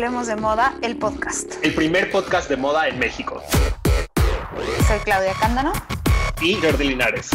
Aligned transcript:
Hablemos 0.00 0.28
de 0.28 0.36
Moda, 0.36 0.78
el 0.80 0.96
podcast. 0.96 1.62
El 1.62 1.74
primer 1.74 2.10
podcast 2.10 2.48
de 2.48 2.56
moda 2.56 2.88
en 2.88 2.98
México. 2.98 3.42
Soy 4.88 4.98
Claudia 5.04 5.34
Cándano. 5.38 5.74
Y 6.40 6.54
Jordi 6.54 6.88
Linares. 6.88 7.28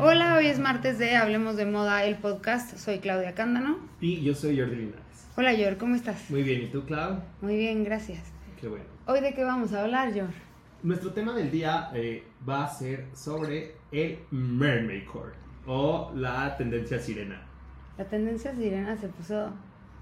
Hola, 0.00 0.36
hoy 0.36 0.46
es 0.46 0.58
martes 0.58 0.98
de 0.98 1.16
Hablemos 1.16 1.56
de 1.56 1.66
Moda, 1.66 2.06
el 2.06 2.16
podcast. 2.16 2.78
Soy 2.78 3.00
Claudia 3.00 3.34
Cándano. 3.34 3.76
Y 4.00 4.22
yo 4.22 4.34
soy 4.34 4.58
Jordi 4.58 4.76
Linares. 4.76 5.28
Hola, 5.36 5.54
Jor, 5.54 5.76
¿cómo 5.76 5.96
estás? 5.96 6.30
Muy 6.30 6.42
bien, 6.42 6.62
¿y 6.62 6.68
tú, 6.68 6.86
Clau? 6.86 7.20
Muy 7.42 7.58
bien, 7.58 7.84
gracias. 7.84 8.22
Qué 8.58 8.66
bueno. 8.66 8.86
¿Hoy 9.04 9.20
de 9.20 9.34
qué 9.34 9.44
vamos 9.44 9.74
a 9.74 9.82
hablar, 9.82 10.14
Jor? 10.14 10.32
Nuestro 10.82 11.12
tema 11.12 11.34
del 11.34 11.50
día 11.50 11.90
eh, 11.92 12.24
va 12.48 12.64
a 12.64 12.70
ser 12.70 13.08
sobre 13.12 13.76
el 13.92 14.18
mermaid 14.30 15.04
core 15.04 15.34
o 15.66 16.10
la 16.14 16.56
tendencia 16.56 16.98
sirena. 16.98 17.42
La 17.98 18.06
tendencia 18.06 18.54
sirena 18.54 18.96
se 18.96 19.08
puso 19.08 19.52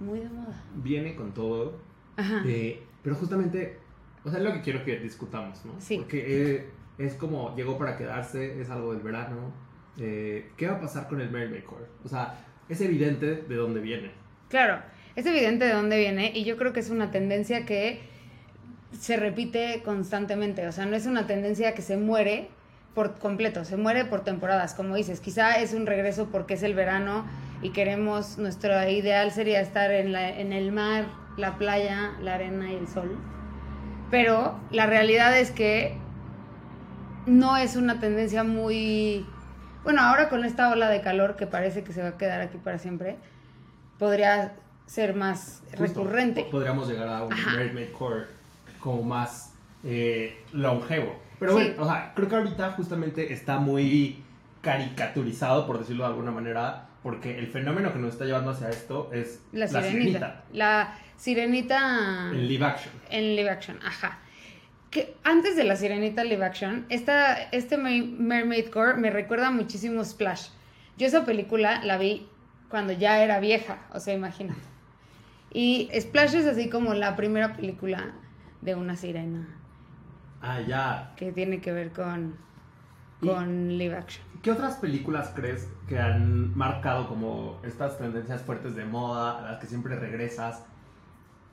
muy 0.02 0.20
de 0.20 0.28
moda. 0.28 0.62
Viene 0.76 1.14
con 1.14 1.32
todo, 1.32 1.78
Ajá. 2.16 2.42
eh, 2.46 2.82
pero 3.02 3.16
justamente, 3.16 3.78
o 4.24 4.30
sea, 4.30 4.38
es 4.38 4.44
lo 4.44 4.52
que 4.52 4.60
quiero 4.60 4.84
que 4.84 4.98
discutamos, 4.98 5.64
¿no? 5.64 5.72
Sí. 5.78 5.98
Porque 5.98 6.56
eh, 6.56 6.70
es 6.98 7.14
como 7.14 7.54
llegó 7.56 7.78
para 7.78 7.96
quedarse, 7.96 8.60
es 8.60 8.70
algo 8.70 8.92
del 8.92 9.02
verano. 9.02 9.52
Eh, 9.98 10.50
¿Qué 10.56 10.66
va 10.66 10.74
a 10.76 10.80
pasar 10.80 11.08
con 11.08 11.20
el 11.20 11.30
mermaid 11.30 11.64
core? 11.64 11.86
O 12.04 12.08
sea, 12.08 12.34
es 12.68 12.80
evidente 12.80 13.26
de 13.48 13.54
dónde 13.56 13.80
viene. 13.80 14.10
Claro, 14.48 14.82
es 15.16 15.26
evidente 15.26 15.64
de 15.64 15.72
dónde 15.72 15.98
viene 15.98 16.32
y 16.34 16.44
yo 16.44 16.56
creo 16.56 16.72
que 16.72 16.80
es 16.80 16.90
una 16.90 17.10
tendencia 17.10 17.66
que 17.66 18.00
se 18.98 19.16
repite 19.16 19.82
constantemente. 19.84 20.66
O 20.66 20.72
sea, 20.72 20.86
no 20.86 20.96
es 20.96 21.06
una 21.06 21.26
tendencia 21.26 21.74
que 21.74 21.82
se 21.82 21.96
muere 21.96 22.48
por 22.94 23.18
completo, 23.18 23.64
se 23.64 23.76
muere 23.76 24.04
por 24.04 24.22
temporadas, 24.22 24.74
como 24.74 24.94
dices. 24.94 25.20
Quizá 25.20 25.58
es 25.60 25.72
un 25.72 25.86
regreso 25.86 26.28
porque 26.30 26.54
es 26.54 26.62
el 26.62 26.74
verano 26.74 27.24
y 27.62 27.70
queremos, 27.70 28.38
nuestro 28.38 28.72
ideal 28.88 29.30
sería 29.30 29.60
estar 29.60 29.90
en, 29.92 30.12
la- 30.12 30.30
en 30.30 30.52
el 30.52 30.72
mar, 30.72 31.06
la 31.36 31.56
playa, 31.58 32.12
la 32.20 32.34
arena 32.34 32.70
y 32.72 32.76
el 32.76 32.88
sol. 32.88 33.16
Pero 34.10 34.58
la 34.70 34.86
realidad 34.86 35.38
es 35.38 35.50
que 35.50 35.96
no 37.26 37.56
es 37.56 37.76
una 37.76 38.00
tendencia 38.00 38.44
muy... 38.44 39.24
Bueno, 39.84 40.02
ahora 40.02 40.28
con 40.28 40.44
esta 40.44 40.70
ola 40.70 40.88
de 40.90 41.00
calor 41.00 41.36
que 41.36 41.46
parece 41.46 41.82
que 41.82 41.92
se 41.92 42.02
va 42.02 42.08
a 42.08 42.18
quedar 42.18 42.40
aquí 42.40 42.58
para 42.58 42.78
siempre, 42.78 43.16
podría 43.98 44.54
ser 44.86 45.14
más 45.14 45.62
Justo, 45.78 46.00
recurrente. 46.02 46.42
po- 46.44 46.50
Podríamos 46.50 46.88
llegar 46.88 47.08
a 47.08 47.22
un 47.24 47.34
mermaid 47.56 47.90
core 47.96 48.24
como 48.80 49.02
más 49.02 49.54
eh, 49.84 50.36
longevo. 50.52 51.14
Pero 51.38 51.56
Sí. 51.58 51.68
bueno, 51.68 51.82
o 51.82 51.86
sea, 51.86 52.12
creo 52.14 52.28
que 52.28 52.36
ahorita 52.36 52.70
justamente 52.72 53.32
está 53.32 53.58
muy 53.58 54.22
caricaturizado, 54.60 55.66
por 55.66 55.78
decirlo 55.78 56.04
de 56.04 56.10
alguna 56.10 56.30
manera, 56.30 56.86
porque 57.02 57.38
el 57.38 57.48
fenómeno 57.48 57.92
que 57.92 57.98
nos 57.98 58.12
está 58.12 58.24
llevando 58.24 58.50
hacia 58.50 58.68
esto 58.70 59.10
es 59.12 59.40
La 59.52 59.66
sirenita. 59.66 60.44
La 60.52 60.94
sirenita 61.16 62.30
En 62.30 62.46
live 62.48 62.64
action. 62.64 62.92
en 63.10 63.36
live 63.36 63.50
action, 63.50 63.78
ajá. 63.84 64.18
Que 64.90 65.16
antes 65.24 65.56
de 65.56 65.64
la 65.64 65.74
sirenita 65.76 66.22
live 66.22 66.44
action, 66.44 66.84
esta, 66.90 67.34
este 67.50 67.76
Mer- 67.78 68.04
Mermaid 68.04 68.68
Core 68.68 68.94
me 68.94 69.10
recuerda 69.10 69.50
muchísimo 69.50 70.04
Splash. 70.04 70.48
Yo 70.98 71.06
esa 71.06 71.24
película 71.24 71.82
la 71.84 71.96
vi 71.98 72.26
cuando 72.68 72.92
ya 72.92 73.22
era 73.22 73.40
vieja, 73.40 73.78
o 73.92 74.00
sea, 74.00 74.14
imagínate. 74.14 74.60
Y 75.52 75.88
Splash 75.98 76.34
es 76.34 76.46
así 76.46 76.68
como 76.68 76.94
la 76.94 77.16
primera 77.16 77.54
película 77.54 78.12
de 78.60 78.74
una 78.74 78.96
sirena 78.96 79.48
Ah, 80.40 80.60
ya. 80.60 81.12
que 81.16 81.32
tiene 81.32 81.60
que 81.60 81.72
ver 81.72 81.90
con, 81.92 82.36
con 83.26 83.78
live 83.78 83.96
action. 83.96 84.24
¿Qué 84.42 84.50
otras 84.50 84.76
películas 84.76 85.32
crees 85.34 85.68
que 85.88 85.98
han 85.98 86.56
marcado 86.56 87.08
como 87.08 87.60
estas 87.64 87.96
tendencias 87.98 88.42
fuertes 88.42 88.74
de 88.74 88.84
moda, 88.84 89.38
a 89.38 89.52
las 89.52 89.60
que 89.60 89.66
siempre 89.66 89.94
regresas? 89.96 90.64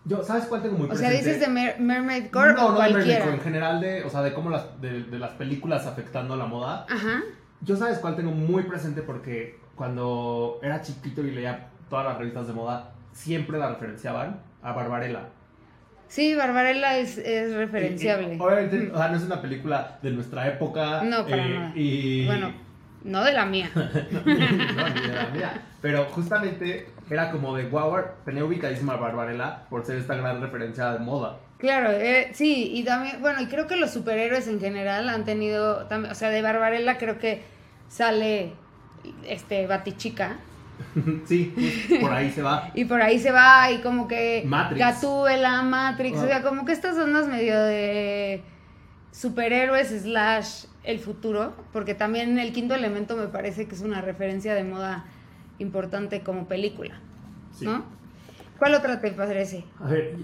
Yo, 0.06 0.24
¿sabes 0.24 0.46
cuál 0.46 0.62
tengo 0.64 0.78
muy 0.78 0.90
O 0.90 0.96
sea, 0.96 1.10
presente? 1.10 1.18
dices 1.34 1.40
de 1.42 1.48
Mer- 1.54 1.80
Mermaid 1.80 2.32
Core 2.32 2.54
no, 2.54 2.68
o 2.68 2.70
no 2.72 2.76
cualquiera. 2.78 3.26
Core, 3.26 3.36
en 3.36 3.42
general 3.42 3.80
de, 3.82 4.04
o 4.04 4.10
sea, 4.10 4.22
de 4.22 4.34
cómo 4.34 4.50
las, 4.50 4.82
de, 4.82 5.04
de 5.04 5.20
las 5.20 5.32
películas 5.32 5.86
afectando 5.86 6.36
la 6.36 6.46
moda. 6.46 6.86
Ajá. 6.90 7.22
Yo 7.62 7.76
sabes 7.76 8.00
cuál 8.00 8.16
tengo 8.16 8.32
muy 8.32 8.64
presente 8.64 9.02
porque 9.02 9.60
cuando 9.76 10.60
era 10.64 10.82
chiquito 10.82 11.22
y 11.22 11.32
leía 11.32 11.70
todas 11.90 12.06
las 12.06 12.18
revistas 12.18 12.48
de 12.48 12.54
moda, 12.54 12.92
siempre 13.12 13.60
la 13.60 13.70
referenciaban 13.70 14.42
a 14.64 14.72
Barbarella. 14.72 15.30
Sí, 16.10 16.34
Barbarella 16.36 16.98
es, 16.98 17.18
es 17.20 17.54
referenciable. 17.54 18.34
Y- 18.34 18.38
y 18.38 18.42
obviamente, 18.42 18.92
o 18.92 18.98
sea, 18.98 19.08
no 19.10 19.18
es 19.18 19.24
una 19.24 19.42
película 19.42 20.00
de 20.02 20.12
nuestra 20.12 20.48
época. 20.48 21.04
No, 21.04 21.24
para 21.26 21.46
eh, 21.46 21.50
nada. 21.50 21.72
Y... 21.76 22.26
Bueno, 22.26 22.52
no 23.04 23.24
de 23.24 23.32
la 23.32 23.46
mía. 23.46 23.70
no, 23.76 24.22
ni 24.26 24.34
de 24.36 25.16
la 25.16 25.30
mía. 25.32 25.62
Pero 25.82 26.06
justamente 26.06 26.88
era 27.10 27.32
como 27.32 27.56
de 27.56 27.66
wow, 27.66 27.96
tenía 28.26 28.44
ubicadísima 28.44 28.94
a 28.94 28.98
Barbarella 28.98 29.64
por 29.70 29.86
ser 29.86 29.98
esta 29.98 30.16
gran 30.16 30.42
referencia 30.42 30.92
de 30.94 31.00
moda. 31.00 31.38
Claro, 31.60 31.92
eh, 31.92 32.32
sí, 32.34 32.72
y 32.74 32.84
también, 32.84 33.22
bueno, 33.22 33.42
y 33.42 33.46
creo 33.48 33.68
que 33.68 33.76
los 33.76 33.92
superhéroes 33.92 34.48
en 34.48 34.60
general 34.60 35.10
han 35.10 35.26
tenido, 35.26 35.86
también, 35.88 36.12
o 36.12 36.16
sea, 36.16 36.30
de 36.30 36.42
Barbarella 36.42 36.98
creo 36.98 37.20
que 37.20 37.42
sale 37.88 38.54
este 39.28 39.68
Batichica 39.68 40.38
sí, 41.26 41.54
pues, 41.56 42.00
por 42.02 42.12
ahí 42.12 42.32
se 42.32 42.42
va. 42.42 42.72
y 42.74 42.86
por 42.86 43.02
ahí 43.02 43.20
se 43.20 43.32
va 43.32 43.72
y 43.72 43.80
como 43.82 44.08
que 44.08 44.44
Matrix. 44.46 44.80
Gatúbela, 44.80 45.62
Matrix, 45.62 46.18
o 46.18 46.24
Ah. 46.24 46.28
sea, 46.28 46.42
como 46.44 46.66
que 46.66 46.72
estas 46.72 46.98
ondas 46.98 47.28
medio 47.28 47.60
de 47.62 48.42
superhéroes 49.12 49.90
slash 50.02 50.66
el 50.84 51.00
futuro, 51.00 51.54
porque 51.74 51.94
también 51.94 52.38
el 52.40 52.54
quinto 52.54 52.74
elemento 52.76 53.16
me 53.18 53.28
parece 53.28 53.68
que 53.68 53.76
es 53.76 53.82
una 53.82 54.02
referencia 54.02 54.54
de 54.56 54.64
moda 54.64 55.06
importante 55.60 56.22
como 56.24 56.48
película, 56.48 57.00
Sí. 57.54 57.66
¿no? 57.66 57.84
¿Cuál 58.58 58.76
otra 58.76 59.00
te 59.00 59.12
parece? 59.12 59.66
A 59.84 59.88
ver, 59.88 60.18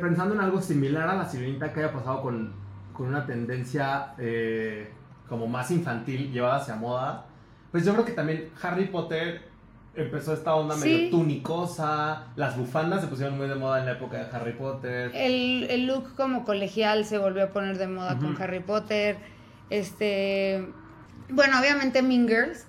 pensando 0.00 0.34
en 0.34 0.40
algo 0.40 0.60
similar 0.62 1.08
a 1.08 1.14
la 1.14 1.24
sirenita 1.24 1.72
que 1.72 1.80
haya 1.80 1.92
pasado 1.92 2.22
con, 2.22 2.52
con 2.92 3.08
una 3.08 3.26
tendencia 3.26 4.14
eh, 4.18 4.88
como 5.28 5.46
más 5.46 5.70
infantil 5.70 6.32
llevada 6.32 6.56
hacia 6.56 6.76
moda, 6.76 7.26
pues 7.72 7.84
yo 7.84 7.92
creo 7.92 8.04
que 8.04 8.12
también 8.12 8.50
Harry 8.62 8.84
Potter 8.86 9.48
empezó 9.94 10.32
esta 10.34 10.54
onda 10.54 10.74
Sí. 10.76 10.88
medio 10.88 11.10
tunicosa, 11.10 12.28
las 12.36 12.56
bufandas 12.56 13.02
se 13.02 13.08
pusieron 13.08 13.36
muy 13.36 13.46
de 13.48 13.54
moda 13.56 13.80
en 13.80 13.86
la 13.86 13.92
época 13.92 14.18
de 14.24 14.36
Harry 14.36 14.52
Potter. 14.52 15.10
El, 15.14 15.66
el 15.70 15.86
look 15.86 16.14
como 16.14 16.44
colegial 16.44 17.04
se 17.04 17.18
volvió 17.18 17.44
a 17.44 17.48
poner 17.48 17.76
de 17.78 17.88
moda 17.88 18.18
con. 18.18 18.40
Harry 18.40 18.60
Potter. 18.60 19.16
Este. 19.70 20.66
Bueno, 21.28 21.58
obviamente 21.60 22.02
Mean 22.02 22.28
Girls 22.28 22.66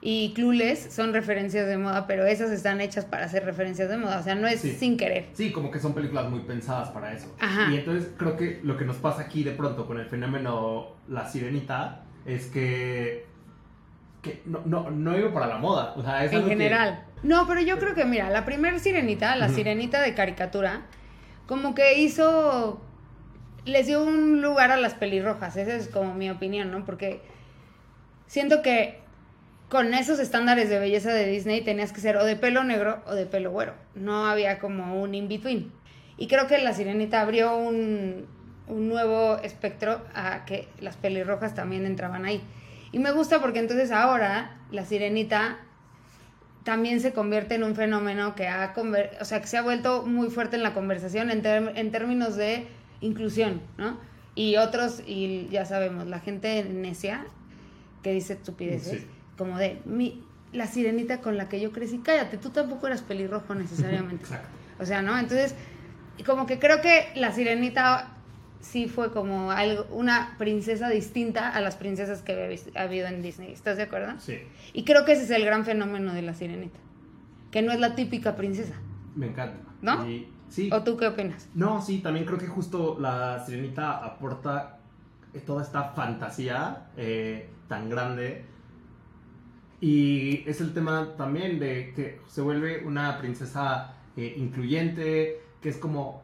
y 0.00 0.32
Clueless 0.34 0.92
son 0.92 1.12
referencias 1.12 1.66
de 1.66 1.78
moda, 1.78 2.06
pero 2.06 2.26
esas 2.26 2.50
están 2.50 2.80
hechas 2.80 3.04
para 3.04 3.28
ser 3.28 3.44
referencias 3.44 3.88
de 3.88 3.96
moda. 3.96 4.18
O 4.18 4.22
sea, 4.22 4.34
no 4.34 4.46
es 4.48 4.60
Sí. 4.60 4.72
sin 4.72 4.96
querer. 4.96 5.26
Sí, 5.32 5.52
como 5.52 5.70
que 5.70 5.78
son 5.78 5.94
películas 5.94 6.28
muy 6.28 6.40
pensadas 6.40 6.88
para 6.90 7.12
eso. 7.12 7.34
Ajá. 7.38 7.70
Y 7.72 7.76
entonces 7.76 8.10
creo 8.16 8.36
que 8.36 8.60
lo 8.64 8.76
que 8.76 8.84
nos 8.84 8.96
pasa 8.96 9.22
aquí 9.22 9.44
de 9.44 9.52
pronto 9.52 9.86
con 9.86 9.98
el 9.98 10.06
fenómeno 10.06 10.88
La 11.08 11.28
Sirenita 11.28 12.02
es 12.26 12.46
que, 12.46 13.26
que 14.22 14.40
no, 14.46 14.62
no, 14.64 14.90
no 14.90 15.18
iba 15.18 15.32
para 15.34 15.46
la 15.48 15.58
moda. 15.58 15.94
O 15.96 16.02
sea, 16.02 16.24
es 16.24 16.32
En 16.32 16.44
que- 16.44 16.48
general. 16.50 17.04
No, 17.22 17.46
pero 17.46 17.60
yo 17.60 17.78
creo 17.78 17.94
que, 17.94 18.04
mira, 18.04 18.30
la 18.30 18.44
primer 18.44 18.80
sirenita, 18.80 19.36
la 19.36 19.48
sirenita 19.48 20.00
de 20.00 20.14
caricatura, 20.14 20.82
como 21.46 21.74
que 21.74 21.98
hizo. 22.00 22.80
Les 23.64 23.86
dio 23.86 24.02
un 24.02 24.42
lugar 24.42 24.72
a 24.72 24.76
las 24.76 24.94
pelirrojas. 24.94 25.56
Esa 25.56 25.74
es 25.76 25.88
como 25.88 26.14
mi 26.14 26.30
opinión, 26.30 26.70
¿no? 26.72 26.84
Porque 26.84 27.20
siento 28.26 28.60
que 28.62 28.98
con 29.68 29.94
esos 29.94 30.18
estándares 30.18 30.68
de 30.68 30.78
belleza 30.80 31.12
de 31.12 31.26
Disney 31.26 31.60
tenías 31.62 31.92
que 31.92 32.00
ser 32.00 32.16
o 32.16 32.24
de 32.24 32.34
pelo 32.36 32.64
negro 32.64 33.02
o 33.06 33.14
de 33.14 33.24
pelo 33.26 33.50
güero. 33.52 33.74
No 33.94 34.26
había 34.26 34.58
como 34.58 35.00
un 35.00 35.14
in-between. 35.14 35.72
Y 36.18 36.26
creo 36.26 36.46
que 36.46 36.58
la 36.58 36.72
sirenita 36.74 37.20
abrió 37.20 37.56
un, 37.56 38.26
un 38.66 38.88
nuevo 38.88 39.36
espectro 39.38 40.02
a 40.14 40.44
que 40.44 40.68
las 40.80 40.96
pelirrojas 40.96 41.54
también 41.54 41.86
entraban 41.86 42.24
ahí. 42.24 42.42
Y 42.92 42.98
me 42.98 43.10
gusta 43.12 43.40
porque 43.40 43.58
entonces 43.58 43.90
ahora 43.90 44.56
la 44.70 44.84
sirenita 44.84 45.58
también 46.64 47.00
se 47.00 47.12
convierte 47.12 47.54
en 47.56 47.64
un 47.64 47.74
fenómeno 47.74 48.34
que 48.34 48.46
ha, 48.48 48.72
conver- 48.74 49.10
o 49.20 49.24
sea, 49.24 49.40
que 49.40 49.46
se 49.48 49.56
ha 49.56 49.62
vuelto 49.62 50.04
muy 50.04 50.30
fuerte 50.30 50.56
en 50.56 50.62
la 50.62 50.74
conversación 50.74 51.30
en, 51.30 51.90
términos 51.90 52.36
de 52.36 52.68
inclusión, 53.00 53.60
¿no? 53.78 53.98
Y 54.34 54.56
otros, 54.56 55.02
y 55.06 55.48
ya 55.50 55.64
sabemos, 55.64 56.06
la 56.06 56.20
gente 56.20 56.62
necia 56.64 57.24
que 58.02 58.12
dice 58.12 58.34
estupideces, 58.34 59.00
Sí. 59.00 59.06
como 59.36 59.58
de 59.58 59.80
mi, 59.84 60.22
la 60.52 60.66
sirenita 60.66 61.20
con 61.20 61.36
la 61.36 61.48
que 61.48 61.60
yo 61.60 61.72
crecí, 61.72 61.98
cállate, 61.98 62.36
tú 62.38 62.50
tampoco 62.50 62.86
eras 62.86 63.02
pelirrojo 63.02 63.54
necesariamente. 63.54 64.22
Exacto. 64.24 64.48
O 64.78 64.86
sea, 64.86 65.02
¿no? 65.02 65.18
Entonces, 65.18 65.54
como 66.24 66.46
que 66.46 66.58
creo 66.58 66.80
que 66.80 67.08
la 67.16 67.32
sirenita 67.32 68.11
sí 68.62 68.88
fue 68.88 69.12
como 69.12 69.50
algo, 69.50 69.84
una 69.90 70.36
princesa 70.38 70.88
distinta 70.88 71.50
a 71.50 71.60
las 71.60 71.76
princesas 71.76 72.22
que 72.22 72.32
había 72.32 72.58
habido 72.82 73.06
en 73.08 73.20
Disney. 73.20 73.52
¿Estás 73.52 73.76
de 73.76 73.82
acuerdo? 73.82 74.18
Sí, 74.18 74.38
Y 74.72 74.84
creo 74.84 75.04
que 75.04 75.12
ese 75.12 75.24
es 75.24 75.30
el 75.30 75.44
gran 75.44 75.64
fenómeno 75.66 76.14
de 76.14 76.22
la 76.22 76.32
sirenita. 76.32 76.78
Que 77.50 77.60
no 77.60 77.70
es 77.72 77.80
la 77.80 77.94
típica 77.94 78.34
princesa. 78.34 78.74
me 79.14 79.26
encanta. 79.26 79.58
¿No? 79.82 80.08
Y- 80.08 80.26
sí. 80.48 80.70
¿O 80.72 80.82
tú 80.82 80.96
qué 80.96 81.08
opinas? 81.08 81.48
No, 81.54 81.82
sí, 81.82 81.98
también 81.98 82.24
creo 82.24 82.38
que 82.38 82.46
justo 82.46 82.96
la 82.98 83.44
sirenita 83.44 83.98
aporta 83.98 84.78
toda 85.44 85.62
esta 85.62 85.90
fantasía 85.90 86.86
eh, 86.96 87.50
tan 87.68 87.90
grande. 87.90 88.46
Y 89.80 90.48
es 90.48 90.60
el 90.60 90.72
tema 90.72 91.14
también 91.16 91.58
de 91.58 91.92
que 91.94 92.20
se 92.28 92.40
vuelve 92.40 92.84
una 92.86 93.18
princesa 93.18 93.94
eh, 94.16 94.34
incluyente, 94.36 95.40
que 95.60 95.68
es 95.68 95.76
como, 95.78 96.22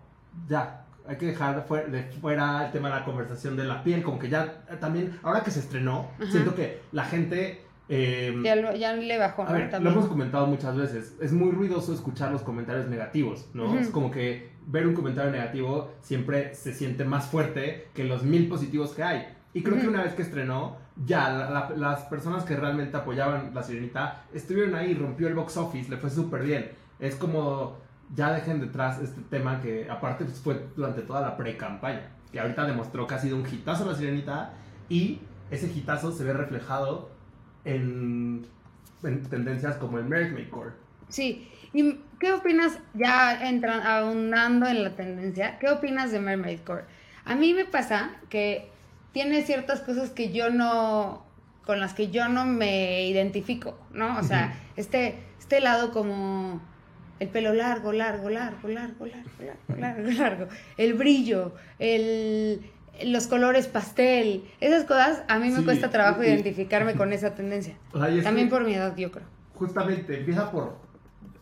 ya, 0.49 0.85
hay 1.09 1.17
que 1.17 1.27
dejar 1.27 1.57
de 1.57 1.63
fuera, 1.63 1.87
de 1.89 2.03
fuera 2.05 2.67
el 2.67 2.73
tema 2.73 2.89
de 2.91 2.95
la 2.97 3.05
conversación 3.05 3.57
de 3.57 3.65
la 3.65 3.83
piel, 3.83 4.03
como 4.03 4.19
que 4.19 4.29
ya 4.29 4.63
también, 4.79 5.19
ahora 5.23 5.43
que 5.43 5.51
se 5.51 5.61
estrenó, 5.61 6.11
Ajá. 6.21 6.31
siento 6.31 6.55
que 6.55 6.83
la 6.93 7.05
gente... 7.05 7.63
eh, 7.89 8.35
Ya, 8.45 8.55
lo- 8.57 8.77
ya 8.77 8.93
le 8.93 9.17
bajó, 9.19 9.43
a 9.43 9.53
ver, 9.53 9.83
lo 9.83 9.91
hemos 9.91 10.07
comentado 10.07 10.47
muchas 10.47 10.77
veces. 10.77 11.17
Es 11.21 11.33
muy 11.33 11.51
ruidoso 11.51 11.95
escuchar 11.95 12.31
los 12.31 12.43
comentarios 12.43 12.89
negativos, 12.89 13.49
¿no? 13.55 13.65
Ujú. 13.65 13.79
Es 13.79 13.89
como 13.89 14.11
que 14.11 14.51
ver 14.67 14.87
un 14.87 14.95
comentario 14.95 15.31
negativo 15.31 15.91
siempre 16.03 16.55
se 16.55 16.75
siente 16.75 17.05
más 17.07 17.27
fuerte 17.29 17.89
que 17.95 18.05
los 18.05 18.23
mil 18.25 18.47
positivos 18.49 18.93
que 18.93 19.03
hay. 19.03 19.29
Y 19.55 19.63
creo 19.63 19.77
que 19.77 19.85
Ujú. 19.87 19.91
una 19.95 20.03
vez 20.03 20.13
que 20.13 20.21
estrenó, 20.21 20.77
ya 21.07 21.31
la- 21.31 21.49
la- 21.51 21.71
las 21.75 22.01
personas 22.03 22.45
que 22.45 22.55
realmente 22.55 22.97
apoyaban 22.99 23.53
La 23.55 23.63
Sirenita 23.63 24.25
estuvieron 24.35 24.75
ahí, 24.75 24.93
rompió 24.93 25.27
el 25.27 25.35
box 25.35 25.57
office, 25.57 25.89
le 25.91 25.97
fue 25.97 26.11
súper 26.11 26.43
bien. 26.43 26.71
Es 27.01 27.15
como, 27.15 27.79
ya 28.15 28.33
dejen 28.33 28.61
detrás 28.61 29.01
este 29.01 29.21
tema 29.23 29.61
que 29.61 29.89
aparte 29.91 30.25
pues, 30.25 30.41
fue 30.41 30.67
durante 30.77 31.03
toda 31.03 31.21
la 31.21 31.37
pre-campaña. 31.37 32.11
Que 32.33 32.41
ahorita 32.41 32.67
demostró 32.67 33.07
que 33.07 33.15
ha 33.15 33.19
sido 33.19 33.37
un 33.37 33.47
hitazo 33.47 33.87
La 33.87 33.95
Sirenita 33.95 34.53
y 34.89 35.21
ese 35.51 35.67
hitazo 35.67 36.13
se 36.13 36.25
ve 36.25 36.33
reflejado 36.33 37.11
en, 37.65 38.47
en 39.03 39.23
tendencias 39.25 39.77
como 39.77 39.99
el 39.99 40.05
Mermaid 40.05 40.51
Core. 40.51 40.73
Sí. 41.09 41.51
¿Y 41.73 42.01
qué 42.19 42.33
opinas, 42.33 42.79
ya 42.95 43.49
entran, 43.49 43.87
ahondando 43.87 44.67
en 44.67 44.83
la 44.85 44.97
tendencia, 44.97 45.59
qué 45.59 45.71
opinas 45.71 46.13
de 46.13 46.21
Mermaid 46.21 46.61
Core? 46.61 46.85
A 47.25 47.35
mí 47.35 47.53
me 47.53 47.67
pasa 47.67 48.11
que 48.31 48.71
tiene 49.13 49.43
ciertas 49.43 49.81
cosas 49.81 50.11
que 50.11 50.33
yo 50.33 50.51
no, 50.51 51.27
con 51.67 51.81
las 51.81 51.93
que 51.93 52.11
yo 52.11 52.29
no 52.29 52.47
me 52.47 53.07
identifico, 53.07 53.79
¿no? 53.93 54.19
O 54.19 54.23
sea, 54.23 54.55
este, 54.77 55.19
este 55.39 55.61
lado 55.61 55.93
como 55.93 56.63
el 57.21 57.29
pelo 57.29 57.53
largo, 57.55 57.93
largo, 57.93 58.29
largo, 58.31 58.69
largo, 58.69 59.07
largo, 59.07 59.27
largo, 59.39 59.77
largo, 59.81 60.11
largo, 60.19 60.49
el 60.77 60.95
brillo, 60.95 61.55
el, 61.79 62.61
los 63.05 63.27
colores 63.27 63.67
pastel, 63.69 64.45
esas 64.61 64.85
cosas, 64.85 65.23
a 65.29 65.39
mí 65.39 65.51
me 65.51 65.59
Sí, 65.59 65.65
cuesta 65.65 65.91
trabajo 65.91 66.23
y- 66.23 66.27
identificarme 66.27 66.95
con 66.95 67.13
esa 67.13 67.35
tendencia. 67.35 67.75
O 67.93 67.99
sea, 67.99 68.11
y 68.11 68.19
es 68.19 68.25
También 68.25 68.49
por 68.49 68.65
mi 68.65 68.75
edad, 68.75 68.97
yo 68.97 69.11
creo. 69.11 69.27
justamente 69.55 70.19
empieza 70.19 70.51
por 70.51 70.77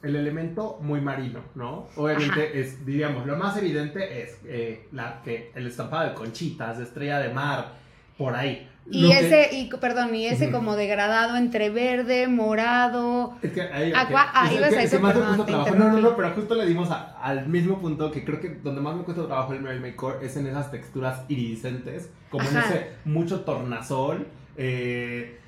el 0.02 0.14
elemento 0.14 0.78
muy 0.82 1.00
marino, 1.00 1.40
¿no? 1.54 1.88
Obviamente 1.96 2.60
es, 2.60 2.84
diríamos, 2.86 3.26
lo 3.26 3.36
más 3.36 3.56
evidente 3.56 4.22
es 4.22 4.38
eh, 4.44 4.86
la, 4.92 5.20
que 5.24 5.50
el 5.54 5.66
estampado 5.66 6.08
de 6.08 6.14
conchitas, 6.14 6.78
de 6.78 6.84
estrella 6.84 7.18
de 7.18 7.30
mar, 7.32 7.72
por 8.16 8.34
ahí. 8.36 8.68
Y 8.88 9.08
que- 9.08 9.18
ese, 9.18 9.56
y, 9.56 9.68
perdón, 9.80 10.14
y 10.14 10.26
ese 10.26 10.50
como 10.52 10.76
degradado 10.76 11.36
entre 11.36 11.70
verde, 11.70 12.28
morado. 12.28 13.34
Es 13.42 13.50
que 13.52 13.60
ahí, 13.62 13.92
Aqua- 13.92 14.24
ok, 14.26 14.30
ah, 14.34 14.50
ibas 14.54 14.68
que- 14.70 14.76
a 14.78 14.82
eso, 14.82 15.00
más 15.00 15.14
me 15.14 15.20
perdón, 15.20 15.36
cuesta 15.36 15.44
te 15.46 15.52
trabajo. 15.52 15.74
No, 15.74 15.92
no, 15.92 15.98
no, 16.10 16.16
pero 16.16 16.30
justo 16.30 16.54
le 16.54 16.66
dimos 16.66 16.90
a- 16.90 17.16
al 17.20 17.48
mismo 17.48 17.80
punto 17.80 18.10
que 18.12 18.24
creo 18.24 18.40
que 18.40 18.50
donde 18.62 18.80
más 18.80 18.94
me 18.94 19.02
cuesta 19.02 19.26
trabajo 19.26 19.52
el 19.54 19.60
Mermaid 19.62 19.96
Core 19.96 20.24
es 20.24 20.36
en 20.36 20.46
esas 20.46 20.70
texturas 20.70 21.22
iridiscentes, 21.28 22.10
como 22.30 22.48
en 22.48 22.56
ese 22.58 22.92
mucho 23.04 23.40
tornasol, 23.40 24.28
eh, 24.56 25.40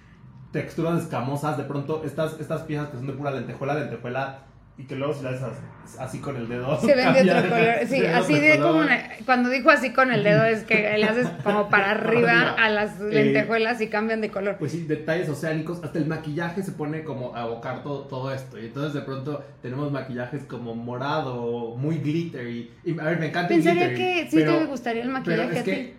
texturas 0.51 1.03
escamosas, 1.03 1.57
de 1.59 1.65
pronto 1.65 2.03
estas, 2.05 2.41
estas 2.41 2.63
piezas 2.63 2.89
que 2.89 2.97
son 2.97 3.07
de 3.07 3.13
pura 3.13 3.31
lentejuela, 3.31 3.75
lentejuela, 3.75 4.41
y 4.79 4.85
que 4.85 4.95
luego 4.95 5.13
si 5.13 5.25
las 5.25 5.43
haces 5.43 5.59
así 5.99 6.19
con 6.21 6.37
el 6.37 6.49
dedo. 6.49 6.79
Se 6.81 6.95
ven 6.95 7.13
de 7.13 7.33
otro 7.33 7.51
color. 7.51 7.75
Sí, 7.89 8.07
así 8.07 8.39
de 8.39 8.57
color. 8.59 8.67
como. 8.73 8.81
una- 8.85 9.03
cuando 9.27 9.49
dijo 9.51 9.71
así 9.71 9.91
con 9.93 10.13
el 10.13 10.23
dedo, 10.23 10.45
es 10.45 10.63
que 10.65 10.97
le 10.97 11.05
haces 11.05 11.27
como 11.43 11.69
para 11.69 11.91
arriba 11.93 12.53
a 12.53 12.69
las 12.71 13.01
Eh, 13.01 13.05
lentejuelas 13.11 13.81
y 13.81 13.89
cambian 13.89 14.21
de 14.21 14.31
color. 14.31 14.57
Pues 14.59 14.73
sí, 14.73 14.85
detalles 14.87 15.29
oceánicos, 15.29 15.83
hasta 15.83 15.99
el 15.99 16.07
maquillaje 16.07 16.63
se 16.63 16.73
pone 16.73 17.05
como 17.05 17.35
a 17.35 17.43
abocar 17.43 17.83
todo, 17.83 18.03
todo 18.03 18.33
esto. 18.33 18.59
Y 18.59 18.67
entonces 18.67 18.95
de 18.95 19.01
pronto 19.03 19.45
tenemos 19.63 19.91
maquillajes 19.91 20.45
como 20.45 20.75
morado, 20.75 21.75
muy 21.77 21.99
glittery. 21.99 22.71
Y 22.85 22.99
a 22.99 23.05
ver, 23.05 23.19
me 23.19 23.27
encanta 23.27 23.53
el 23.55 23.61
Pensaría 23.63 23.89
glittery, 23.89 24.15
que 24.25 24.31
sí 24.31 24.37
pero- 24.39 24.59
te 24.59 24.65
gustaría 24.67 25.03
el 25.03 25.09
Pero 25.09 25.19
maquillaje 25.43 25.55
es 25.55 25.61
a 25.61 25.65
ti. 25.65 25.71
que 25.71 25.98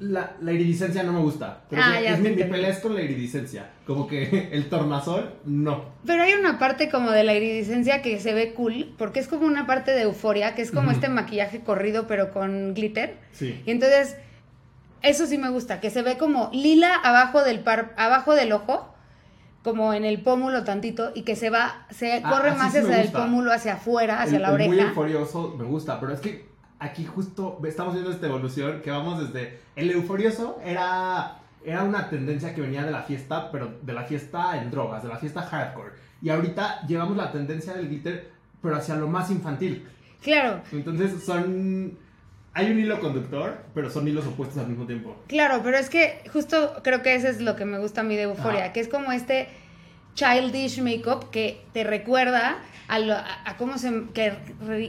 la, 0.00 0.36
la 0.40 0.52
iridiscencia 0.52 1.02
no 1.02 1.12
me 1.12 1.20
gusta. 1.20 1.62
Pero 1.70 1.82
Ah, 1.84 1.98
es, 1.98 2.04
ya 2.04 2.14
es 2.16 2.22
te 2.22 2.30
mi, 2.30 2.42
pelea 2.42 2.70
es 2.70 2.78
con 2.80 2.94
la 2.94 3.02
iridiscencia. 3.02 3.70
Como 3.86 4.06
que 4.06 4.48
el 4.52 4.68
tornasol, 4.68 5.34
no. 5.44 5.84
Pero 6.04 6.22
hay 6.22 6.32
una 6.34 6.58
parte 6.58 6.88
como 6.90 7.10
de 7.12 7.22
la 7.22 7.34
iridiscencia 7.34 8.02
que 8.02 8.18
se 8.18 8.34
ve 8.34 8.52
cool, 8.54 8.94
porque 8.98 9.20
es 9.20 9.28
como 9.28 9.46
una 9.46 9.66
parte 9.66 9.92
de 9.92 10.02
euforia, 10.02 10.54
que 10.54 10.62
es 10.62 10.72
como 10.72 10.90
este 10.90 11.08
maquillaje 11.08 11.60
corrido, 11.60 12.06
pero 12.06 12.32
con 12.32 12.74
glitter. 12.74 13.18
Sí. 13.32 13.62
Y 13.66 13.70
entonces, 13.70 14.16
eso 15.02 15.26
sí 15.26 15.38
me 15.38 15.50
gusta, 15.50 15.80
que 15.80 15.90
se 15.90 16.02
ve 16.02 16.18
como 16.18 16.50
lila 16.52 16.94
abajo 16.94 17.42
del 17.44 17.60
par, 17.60 17.94
abajo 17.96 18.34
del 18.34 18.52
ojo, 18.52 18.94
como 19.62 19.92
en 19.92 20.04
el 20.06 20.22
pómulo 20.22 20.64
tantito, 20.64 21.12
y 21.14 21.22
que 21.22 21.36
se 21.36 21.50
va, 21.50 21.86
se 21.90 22.22
Ah, 22.24 22.30
corre 22.30 22.52
más 22.52 22.74
hacia 22.74 23.02
el 23.02 23.08
pómulo, 23.12 23.52
hacia 23.52 23.74
afuera, 23.74 24.22
hacia 24.22 24.36
el, 24.36 24.42
la 24.42 24.48
el 24.50 24.56
muy 24.56 24.66
oreja. 24.68 24.88
euforioso 24.88 25.54
me 25.58 25.64
gusta, 25.64 26.00
pero 26.00 26.14
es 26.14 26.20
que 26.20 26.49
aquí 26.80 27.04
justo 27.04 27.60
estamos 27.64 27.92
viendo 27.92 28.10
esta 28.10 28.26
evolución 28.26 28.80
que 28.80 28.90
vamos 28.90 29.20
desde... 29.20 29.60
El 29.76 29.90
euforioso 29.90 30.58
era, 30.64 31.38
era 31.64 31.84
una 31.84 32.08
tendencia 32.08 32.54
que 32.54 32.62
venía 32.62 32.82
de 32.82 32.90
la 32.90 33.02
fiesta, 33.02 33.50
pero 33.52 33.78
de 33.82 33.92
la 33.92 34.04
fiesta 34.04 34.60
en 34.60 34.70
drogas, 34.70 35.02
de 35.02 35.08
la 35.10 35.18
fiesta 35.18 35.42
hardcore. 35.42 35.92
Y 36.22 36.30
ahorita 36.30 36.86
llevamos 36.86 37.16
la 37.16 37.30
tendencia 37.30 37.74
del 37.74 37.88
glitter, 37.88 38.30
pero 38.60 38.76
hacia 38.76 38.96
lo 38.96 39.06
más 39.06 39.30
infantil. 39.30 39.86
Claro, 40.22 40.62
Entonces 40.72 41.22
son... 41.22 41.96
Hay 42.52 42.72
un 42.72 42.80
hilo 42.80 42.98
conductor, 42.98 43.58
pero 43.74 43.88
son 43.90 44.08
hilos 44.08 44.26
opuestos 44.26 44.58
al 44.58 44.66
mismo 44.66 44.84
tiempo. 44.84 45.16
claro, 45.28 45.60
pero 45.62 45.76
es 45.76 45.88
que 45.88 46.20
justo 46.32 46.80
creo 46.82 47.00
que 47.00 47.14
eso 47.14 47.28
es 47.28 47.40
lo 47.40 47.54
que 47.54 47.64
me 47.64 47.78
gusta 47.78 48.00
a 48.00 48.04
mí 48.04 48.16
de 48.16 48.22
euforia, 48.22 48.72
que 48.72 48.80
es 48.80 48.88
como 48.88 49.12
este 49.12 49.48
childish 50.14 50.80
makeup 50.80 51.30
que 51.30 51.62
te 51.72 51.84
recuerda 51.84 52.58
a, 52.88 52.98
lo- 52.98 53.14
a- 53.14 53.42
a 53.44 53.56
cómo 53.56 53.78
se 53.78 54.04
que, 54.14 54.32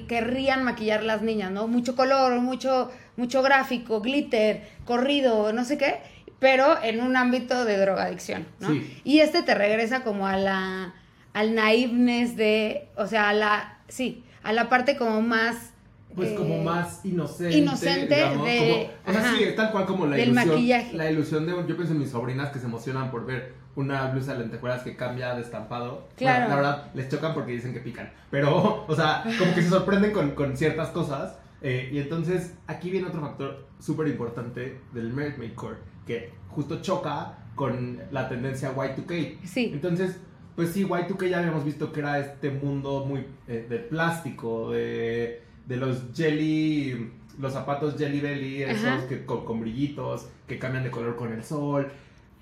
querrían 0.08 0.64
maquillar 0.64 1.04
las 1.04 1.22
niñas, 1.22 1.52
¿no? 1.52 1.68
Mucho 1.68 1.96
color, 1.96 2.40
mucho, 2.42 2.92
mucho 3.18 3.42
gráfico, 3.44 4.02
glitter, 4.02 4.68
corrido, 4.86 5.54
no 5.54 5.64
sé 5.66 5.78
qué, 5.78 5.98
pero 6.40 6.82
en 6.84 7.02
un 7.02 7.16
ámbito 7.16 7.66
de 7.66 7.78
drogadicción, 7.78 8.48
¿no? 8.60 8.70
Sí. 8.70 9.02
Y 9.04 9.20
este 9.20 9.44
te 9.44 9.54
regresa 9.54 10.04
como 10.04 10.28
a 10.28 10.38
la 10.38 10.94
al 11.34 11.56
naiveness 11.56 12.36
de, 12.36 12.90
o 12.98 13.08
sea, 13.08 13.30
a 13.30 13.34
la 13.34 13.78
sí, 13.88 14.24
a 14.44 14.52
la 14.52 14.68
parte 14.68 14.98
como 14.98 15.22
más 15.22 15.72
Pues 16.16 16.30
eh, 16.32 16.36
como 16.36 16.62
más 16.64 17.06
inocente. 17.06 17.56
inocente 17.58 18.16
digamos, 18.16 18.46
de- 18.48 18.58
como- 18.58 18.84
o 19.08 19.14
sea, 19.22 19.22
ajá, 19.32 19.38
sí, 19.38 19.46
tal 19.56 19.72
cual 19.72 19.86
como 19.86 20.08
la 20.08 20.18
del 20.18 20.30
ilusión. 20.30 20.50
maquillaje. 20.56 20.94
La 20.98 21.10
ilusión 21.12 21.46
de, 21.46 21.52
yo 21.54 21.76
pienso 21.78 21.94
en 21.94 22.00
mis 22.00 22.10
sobrinas 22.10 22.50
que 22.50 22.60
se 22.60 22.66
emocionan 22.66 23.12
por 23.12 23.26
ver 23.26 23.54
una 23.76 24.08
blusa 24.12 24.34
de 24.34 24.40
lentejuelas 24.40 24.84
que 24.84 24.96
cambia 24.96 25.34
de 25.36 25.42
estampado. 25.42 26.08
Claro. 26.18 26.50
La 26.50 26.56
verdad, 26.56 26.92
les 26.94 27.10
chocan 27.10 27.34
porque 27.34 27.54
dicen 27.54 27.74
que 27.74 27.80
pican. 27.80 28.12
Pero, 28.30 28.86
o 28.88 28.96
sea, 28.96 29.24
como 29.40 29.54
que 29.54 29.62
se 29.62 29.70
sorprenden 29.70 30.12
con, 30.12 30.32
con 30.32 30.58
ciertas 30.58 30.90
cosas. 30.90 31.38
eh, 31.62 31.90
y 31.92 32.00
entonces, 32.00 32.56
aquí 32.68 32.90
viene 32.90 33.08
otro 33.08 33.22
factor 33.22 33.68
súper 33.80 34.08
importante 34.08 34.80
del 34.94 35.54
Core, 35.56 35.78
que 36.06 36.34
justo 36.50 36.82
choca 36.82 37.38
con 37.56 38.00
la 38.12 38.28
tendencia 38.30 38.76
Y2K. 38.76 39.38
Sí. 39.44 39.72
Entonces, 39.74 40.20
pues 40.56 40.70
sí, 40.72 40.86
Y2K 40.86 41.30
ya 41.30 41.40
habíamos 41.40 41.64
visto 41.64 41.92
que 41.92 42.00
era 42.02 42.20
este 42.20 42.52
mundo 42.52 43.06
muy 43.06 43.26
eh, 43.48 43.66
de 43.70 43.80
plástico, 43.80 44.72
de, 44.72 45.44
de 45.66 45.78
los 45.78 46.04
jelly, 46.14 47.12
los 47.40 47.54
zapatos 47.54 47.96
jelly 47.98 48.20
belly, 48.20 48.64
esos 48.64 49.04
que 49.04 49.26
con, 49.26 49.46
con 49.46 49.62
brillitos, 49.62 50.28
que 50.48 50.60
cambian 50.60 50.84
de 50.84 50.92
color 50.92 51.16
con 51.16 51.32
el 51.32 51.44
sol. 51.44 51.88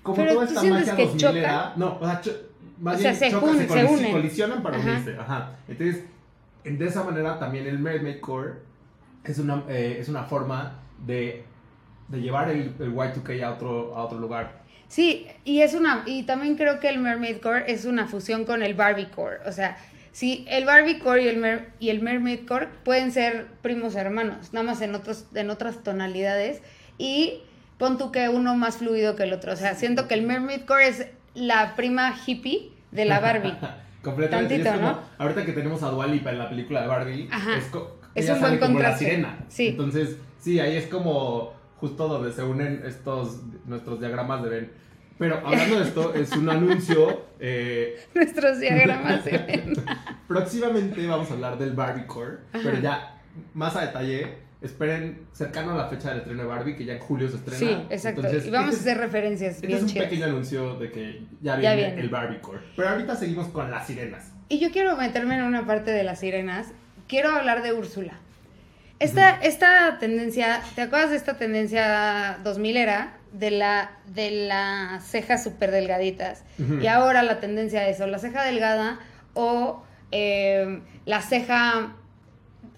Como 0.02 0.16
Pero 0.16 0.34
toda 0.34 0.46
¿tú 0.46 0.52
esta 0.54 0.64
magia 0.64 0.96
que 0.96 1.02
2000 1.02 1.20
choca? 1.20 1.38
era- 1.38 1.72
no, 1.76 1.96
o 2.00 2.06
sea, 2.06 2.22
más 2.80 2.96
O 2.96 2.98
sea, 2.98 3.10
bien 3.10 3.16
se 3.20 3.30
chocan, 3.30 3.48
jun- 3.50 3.58
se 3.58 3.68
colic- 3.68 3.90
unen. 3.98 4.12
colisionan 4.12 4.62
para 4.62 4.76
Ajá. 4.78 4.90
unirse, 4.90 5.16
ajá. 5.18 5.52
Entonces, 5.68 6.04
en- 6.64 6.78
de 6.78 6.86
esa 6.86 7.04
manera 7.04 7.38
también 7.38 7.66
el 7.66 7.78
Mermaid 7.78 8.20
Core 8.20 8.52
es 9.24 9.38
una, 9.38 9.64
eh, 9.68 9.98
es 10.00 10.08
una 10.08 10.22
forma 10.24 10.78
de, 11.06 11.44
de 12.08 12.20
llevar 12.22 12.48
el, 12.50 12.74
el 12.80 12.92
Y2K 12.94 13.42
a 13.44 13.52
otro, 13.52 13.94
a 13.96 14.04
otro 14.04 14.18
lugar. 14.18 14.60
Sí, 14.88 15.26
y 15.44 15.60
es 15.60 15.74
una 15.74 16.02
y 16.06 16.24
también 16.24 16.56
creo 16.56 16.80
que 16.80 16.88
el 16.88 16.98
Mermaid 16.98 17.40
Core 17.40 17.70
es 17.70 17.84
una 17.84 18.06
fusión 18.08 18.44
con 18.44 18.62
el 18.62 18.74
Barbie 18.74 19.06
Core, 19.14 19.36
o 19.46 19.52
sea, 19.52 19.76
sí, 20.10 20.44
el 20.48 20.64
Barbie 20.64 20.98
Core 20.98 21.22
y 21.24 21.28
el 21.28 21.36
Mer- 21.36 21.68
y 21.78 21.90
el 21.90 22.00
Mermaid 22.02 22.40
Core 22.48 22.68
pueden 22.84 23.12
ser 23.12 23.46
primos 23.62 23.94
hermanos, 23.94 24.52
nada 24.52 24.64
más 24.66 24.80
en 24.80 24.94
otros 24.96 25.26
en 25.34 25.48
otras 25.50 25.84
tonalidades 25.84 26.60
y 26.98 27.42
pon 27.80 27.98
tú 27.98 28.12
que 28.12 28.28
uno 28.28 28.54
más 28.54 28.76
fluido 28.76 29.16
que 29.16 29.24
el 29.24 29.32
otro, 29.32 29.52
o 29.54 29.56
sea, 29.56 29.74
siento 29.74 30.06
que 30.06 30.14
el 30.14 30.22
Mermaid 30.22 30.60
Core 30.66 30.86
es 30.86 31.06
la 31.34 31.74
prima 31.74 32.14
hippie 32.24 32.70
de 32.92 33.04
la 33.06 33.18
Barbie. 33.18 33.56
Completamente. 34.02 34.58
Tantito, 34.62 34.76
como, 34.76 34.92
¿no? 34.92 35.00
ahorita 35.18 35.44
que 35.44 35.52
tenemos 35.52 35.82
a 35.82 35.88
Dualipa 35.90 36.30
en 36.30 36.38
la 36.38 36.48
película 36.48 36.82
de 36.82 36.86
Barbie, 36.86 37.28
Ajá. 37.32 37.56
es, 37.56 37.64
Es 38.14 38.24
ella 38.24 38.34
un 38.34 38.40
sale 38.40 38.58
buen 38.58 38.60
como 38.60 38.78
la 38.78 38.84
contraste. 38.90 39.04
sirena. 39.04 39.38
Sí. 39.48 39.68
Entonces, 39.68 40.16
sí, 40.38 40.60
ahí 40.60 40.76
es 40.76 40.86
como 40.86 41.52
justo 41.76 42.06
donde 42.08 42.32
se 42.32 42.42
unen 42.42 42.82
estos 42.86 43.40
nuestros 43.66 43.98
diagramas 44.00 44.42
de 44.42 44.48
Ben. 44.50 44.72
Pero 45.18 45.36
hablando 45.44 45.80
de 45.80 45.84
esto, 45.84 46.14
es 46.14 46.32
un 46.32 46.48
anuncio. 46.48 47.24
eh, 47.40 47.98
Nuestros 48.14 48.58
diagramas 48.60 49.22
se 49.24 49.36
ven. 49.36 49.72
próximamente 50.28 51.06
vamos 51.06 51.30
a 51.30 51.34
hablar 51.34 51.58
del 51.58 51.72
Barbie 51.72 52.06
Core, 52.06 52.38
Ajá. 52.52 52.62
pero 52.64 52.78
ya 52.80 53.20
más 53.54 53.76
a 53.76 53.82
detalle. 53.82 54.49
Esperen 54.62 55.26
cercano 55.32 55.72
a 55.72 55.74
la 55.76 55.88
fecha 55.88 56.10
del 56.10 56.18
estreno 56.18 56.42
de 56.42 56.48
Barbie, 56.48 56.76
que 56.76 56.84
ya 56.84 56.92
en 56.94 56.98
julio 56.98 57.28
se 57.30 57.36
estrena. 57.36 57.58
Sí, 57.58 57.86
exacto. 57.88 58.20
Entonces, 58.20 58.46
y 58.46 58.50
vamos 58.50 58.68
a 58.74 58.76
este 58.76 58.90
es- 58.90 58.94
hacer 58.96 59.04
referencias 59.06 59.54
Este 59.54 59.66
bien 59.66 59.78
es 59.78 59.84
un 59.84 59.94
pequeño 59.98 60.24
anuncio 60.26 60.74
de 60.78 60.90
que 60.90 61.22
ya 61.40 61.56
viene, 61.56 61.62
Ya 61.80 61.86
viene. 61.88 62.00
el 62.02 62.08
Barbie 62.10 62.40
Core. 62.40 62.60
Pero 62.76 62.88
ahorita 62.90 63.16
seguimos 63.16 63.48
con 63.48 63.70
las 63.70 63.86
sirenas. 63.86 64.32
Y 64.50 64.58
yo 64.58 64.70
quiero 64.70 64.96
meterme 64.96 65.36
en 65.36 65.44
una 65.44 65.64
parte 65.66 65.90
de 65.92 66.02
las 66.04 66.20
sirenas 66.20 66.66
quiero 67.08 67.30
hablar 67.30 67.62
de 67.62 67.72
Úrsula. 67.72 68.12
Esta, 68.98 69.30
esta 69.40 69.96
tendencia, 69.98 70.60
¿te 70.74 70.82
acuerdas 70.82 71.10
de 71.10 71.16
esta 71.16 71.38
tendencia 71.38 72.38
2000 72.44 72.76
era? 72.76 73.16
De 73.32 73.50
la, 73.50 73.92
de 74.08 74.30
las 74.46 75.04
cejas 75.06 75.42
súper 75.42 75.70
delgaditas. 75.70 76.44
Y 76.82 76.86
ahora 76.86 77.22
la 77.22 77.40
tendencia 77.40 77.88
es 77.88 77.98
o 78.02 78.06
la 78.06 78.18
ceja 78.18 78.44
delgada 78.44 78.98
o 79.34 79.82
eh, 80.12 80.80
la 81.06 81.22
ceja, 81.22 81.96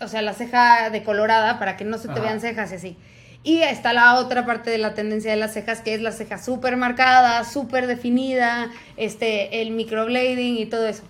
o 0.00 0.08
sea, 0.08 0.22
la 0.22 0.32
ceja 0.32 0.90
decolorada 0.90 1.58
para 1.58 1.76
que 1.76 1.84
no 1.84 1.99
se 1.99 2.08
te 2.08 2.14
Ajá. 2.14 2.22
vean 2.22 2.40
cejas 2.40 2.72
y 2.72 2.75
así. 2.75 2.96
Y 3.44 3.62
está 3.62 3.92
la 3.92 4.14
otra 4.16 4.46
parte 4.46 4.70
de 4.70 4.78
la 4.78 4.94
tendencia 4.94 5.30
de 5.30 5.37
las 5.37 5.52
cejas, 5.52 5.80
que 5.80 5.94
es 5.94 6.00
la 6.00 6.12
ceja 6.12 6.38
súper 6.38 6.76
marcada, 6.76 7.42
súper 7.44 7.88
definida, 7.88 8.70
este, 8.96 9.62
el 9.62 9.72
microblading 9.72 10.56
y 10.56 10.66
todo 10.66 10.87
eso. 10.87 11.02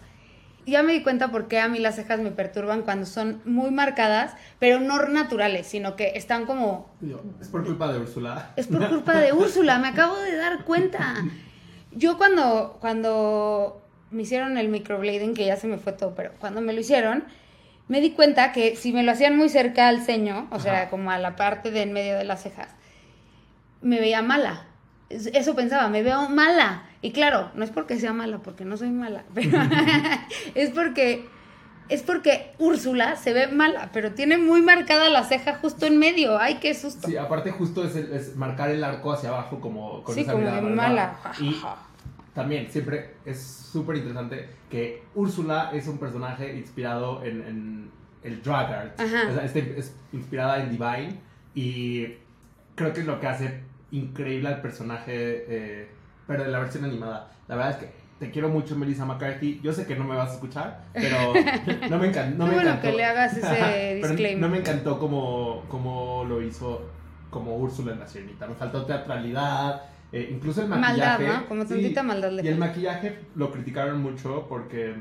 Ya 0.64 0.82
me 0.82 0.92
di 0.92 1.02
cuenta 1.02 1.28
por 1.28 1.48
qué 1.48 1.58
a 1.58 1.68
mí 1.68 1.78
las 1.78 1.96
cejas 1.96 2.20
me 2.20 2.30
perturban 2.30 2.82
cuando 2.82 3.04
son 3.04 3.42
muy 3.44 3.70
marcadas, 3.70 4.34
pero 4.60 4.78
no 4.80 5.02
naturales, 5.08 5.66
sino 5.66 5.96
que 5.96 6.12
están 6.14 6.46
como... 6.46 6.88
Es 7.40 7.48
por 7.48 7.64
culpa 7.64 7.92
de 7.92 7.98
Úrsula. 7.98 8.52
Es 8.56 8.68
por 8.68 8.88
culpa 8.88 9.16
de 9.16 9.32
Úrsula, 9.32 9.78
me 9.78 9.88
acabo 9.88 10.16
de 10.16 10.36
dar 10.36 10.64
cuenta. 10.64 11.16
Yo 11.90 12.16
cuando, 12.16 12.78
cuando 12.80 13.82
me 14.10 14.22
hicieron 14.22 14.56
el 14.56 14.68
microblading, 14.68 15.34
que 15.34 15.44
ya 15.46 15.56
se 15.56 15.66
me 15.66 15.78
fue 15.78 15.92
todo, 15.92 16.14
pero 16.14 16.30
cuando 16.38 16.60
me 16.60 16.72
lo 16.72 16.80
hicieron, 16.80 17.24
me 17.88 18.00
di 18.00 18.10
cuenta 18.12 18.52
que 18.52 18.76
si 18.76 18.92
me 18.92 19.02
lo 19.02 19.12
hacían 19.12 19.36
muy 19.36 19.48
cerca 19.48 19.88
al 19.88 20.00
ceño, 20.02 20.48
o 20.50 20.60
sea, 20.60 20.88
como 20.90 21.10
a 21.10 21.18
la 21.18 21.36
parte 21.36 21.70
de 21.70 21.82
en 21.82 21.92
medio 21.92 22.16
de 22.16 22.24
las 22.24 22.42
cejas, 22.42 22.68
me 23.80 24.00
veía 24.00 24.22
mala. 24.22 24.64
Es- 25.10 25.26
Eso 25.26 25.54
pensaba, 25.54 25.88
me 25.88 26.02
veo 26.02 26.28
mala. 26.28 26.84
Y 27.02 27.10
claro, 27.12 27.50
no 27.54 27.64
es 27.64 27.70
porque 27.70 27.98
sea 27.98 28.12
mala, 28.12 28.38
porque 28.38 28.64
no 28.64 28.76
soy 28.76 28.90
mala, 28.90 29.24
pero 29.34 29.58
es 30.54 30.70
porque 30.70 31.26
es 31.88 32.02
porque 32.02 32.54
Úrsula 32.58 33.16
se 33.16 33.34
ve 33.34 33.48
mala, 33.48 33.90
pero 33.92 34.12
tiene 34.12 34.38
muy 34.38 34.62
marcada 34.62 35.10
la 35.10 35.24
ceja 35.24 35.56
justo 35.56 35.84
en 35.84 35.98
medio. 35.98 36.38
Ay, 36.38 36.54
qué 36.54 36.72
susto. 36.74 37.06
Sí, 37.08 37.16
aparte 37.18 37.50
justo 37.50 37.84
es, 37.84 37.96
el- 37.96 38.12
es 38.12 38.36
marcar 38.36 38.70
el 38.70 38.82
arco 38.82 39.12
hacia 39.12 39.28
abajo 39.30 39.60
como 39.60 40.02
con 40.02 40.14
Sí, 40.14 40.22
esa 40.22 40.32
como 40.32 40.44
mirada 40.44 40.62
mala. 40.62 41.16
Y 41.40 41.60
también 42.34 42.70
siempre 42.70 43.14
es 43.24 43.42
súper 43.42 43.96
interesante 43.96 44.48
que 44.70 45.02
Úrsula 45.14 45.70
es 45.74 45.86
un 45.88 45.98
personaje 45.98 46.56
inspirado 46.56 47.22
en, 47.24 47.42
en 47.42 47.90
el 48.22 48.42
drag 48.42 48.72
art. 48.72 49.00
Ajá. 49.00 49.28
O 49.30 49.34
sea, 49.34 49.44
este- 49.44 49.78
es 49.78 49.94
inspirada 50.12 50.62
en 50.62 50.70
Divine 50.70 51.20
y 51.54 52.06
creo 52.74 52.92
que 52.92 53.00
es 53.00 53.06
lo 53.06 53.20
que 53.20 53.26
hace 53.26 53.60
increíble 53.90 54.48
al 54.48 54.60
personaje, 54.62 55.44
eh, 55.48 55.88
pero 56.26 56.44
en 56.44 56.52
la 56.52 56.58
versión 56.60 56.84
animada. 56.84 57.30
La 57.48 57.56
verdad 57.56 57.72
es 57.72 57.76
que 57.78 58.02
te 58.18 58.30
quiero 58.30 58.48
mucho, 58.48 58.76
Melissa 58.76 59.04
McCarthy. 59.04 59.60
Yo 59.62 59.72
sé 59.72 59.84
que 59.84 59.96
no 59.96 60.04
me 60.04 60.14
vas 60.16 60.30
a 60.30 60.34
escuchar, 60.34 60.84
pero 60.94 61.34
no 61.90 61.98
me, 61.98 62.10
encan- 62.12 62.36
no 62.36 62.46
me 62.46 62.52
bueno 62.54 62.70
encantó. 62.70 62.82
que 62.88 62.92
le 62.96 63.04
hagas 63.04 63.36
ese 63.36 63.94
disclaimer. 63.96 64.38
no 64.40 64.48
me 64.48 64.58
encantó 64.58 64.98
como, 64.98 65.64
como 65.68 66.24
lo 66.26 66.40
hizo 66.40 66.88
como 67.30 67.56
Úrsula 67.56 67.92
en 67.92 67.98
la 68.00 68.06
sirenita. 68.06 68.46
Me 68.46 68.54
faltó 68.54 68.84
teatralidad, 68.86 69.82
eh, 70.12 70.28
incluso 70.31 70.62
el 70.62 70.69
Maldad, 70.69 70.88
maquillaje. 71.19 71.26
¿no? 71.26 71.49
Como 71.49 71.66
tantita 71.66 72.02
maldad 72.02 72.31
le 72.33 72.42
Y 72.45 72.49
el 72.49 72.59
maquillaje 72.59 73.19
lo 73.35 73.50
criticaron 73.50 74.00
mucho 74.02 74.47
porque 74.49 74.95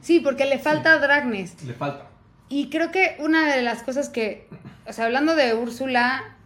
Sí, 0.00 0.20
porque 0.20 0.44
le 0.44 0.58
falta 0.58 0.98
dragness. 0.98 1.62
le 1.64 1.72
falta. 1.74 2.06
Y 2.50 2.68
creo 2.70 2.90
que 2.90 3.16
una 3.20 3.54
de 3.54 3.62
las 3.62 3.82
cosas 3.82 4.08
que, 4.08 4.48
o 4.86 4.92
sea, 4.92 5.04
hablando 5.06 5.34
de 5.34 5.54
Úrsula 5.54 6.36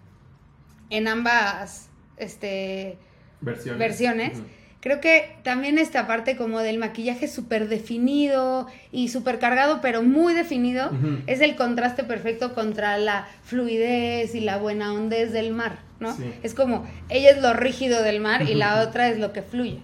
en 0.90 1.08
ambas 1.08 1.88
este, 2.16 2.98
Versiones. 3.40 3.78
versiones. 3.78 4.38
Creo 4.82 5.00
que 5.00 5.36
también 5.44 5.78
esta 5.78 6.06
parte 6.06 6.36
como 6.36 6.58
del 6.58 6.76
maquillaje 6.76 7.28
súper 7.28 7.68
definido 7.68 8.66
y 8.90 9.08
súper 9.08 9.38
cargado, 9.38 9.80
pero 9.80 10.02
muy 10.02 10.34
definido, 10.34 10.90
es 11.26 11.40
el 11.40 11.56
contraste 11.56 12.04
perfecto 12.04 12.52
contra 12.52 12.98
la 12.98 13.26
fluidez 13.44 14.34
y 14.34 14.40
la 14.40 14.58
buena 14.58 14.92
hondez 14.92 15.32
del 15.32 15.52
mar, 15.52 15.78
¿no? 16.00 16.14
Sí. 16.14 16.34
Es 16.42 16.52
como, 16.52 16.84
ella 17.08 17.30
es 17.30 17.40
lo 17.40 17.54
rígido 17.54 18.02
del 18.02 18.20
mar 18.20 18.42
y 18.42 18.54
la 18.54 18.82
otra 18.82 19.08
es 19.08 19.18
lo 19.18 19.32
que 19.32 19.42
fluye. 19.42 19.78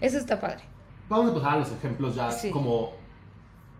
Eso 0.00 0.18
está 0.18 0.38
padre. 0.38 0.60
Vamos 1.08 1.30
a 1.30 1.34
pasar 1.34 1.52
a 1.54 1.56
los 1.60 1.72
ejemplos 1.72 2.14
ya 2.14 2.30
Sí. 2.30 2.50
como 2.50 2.92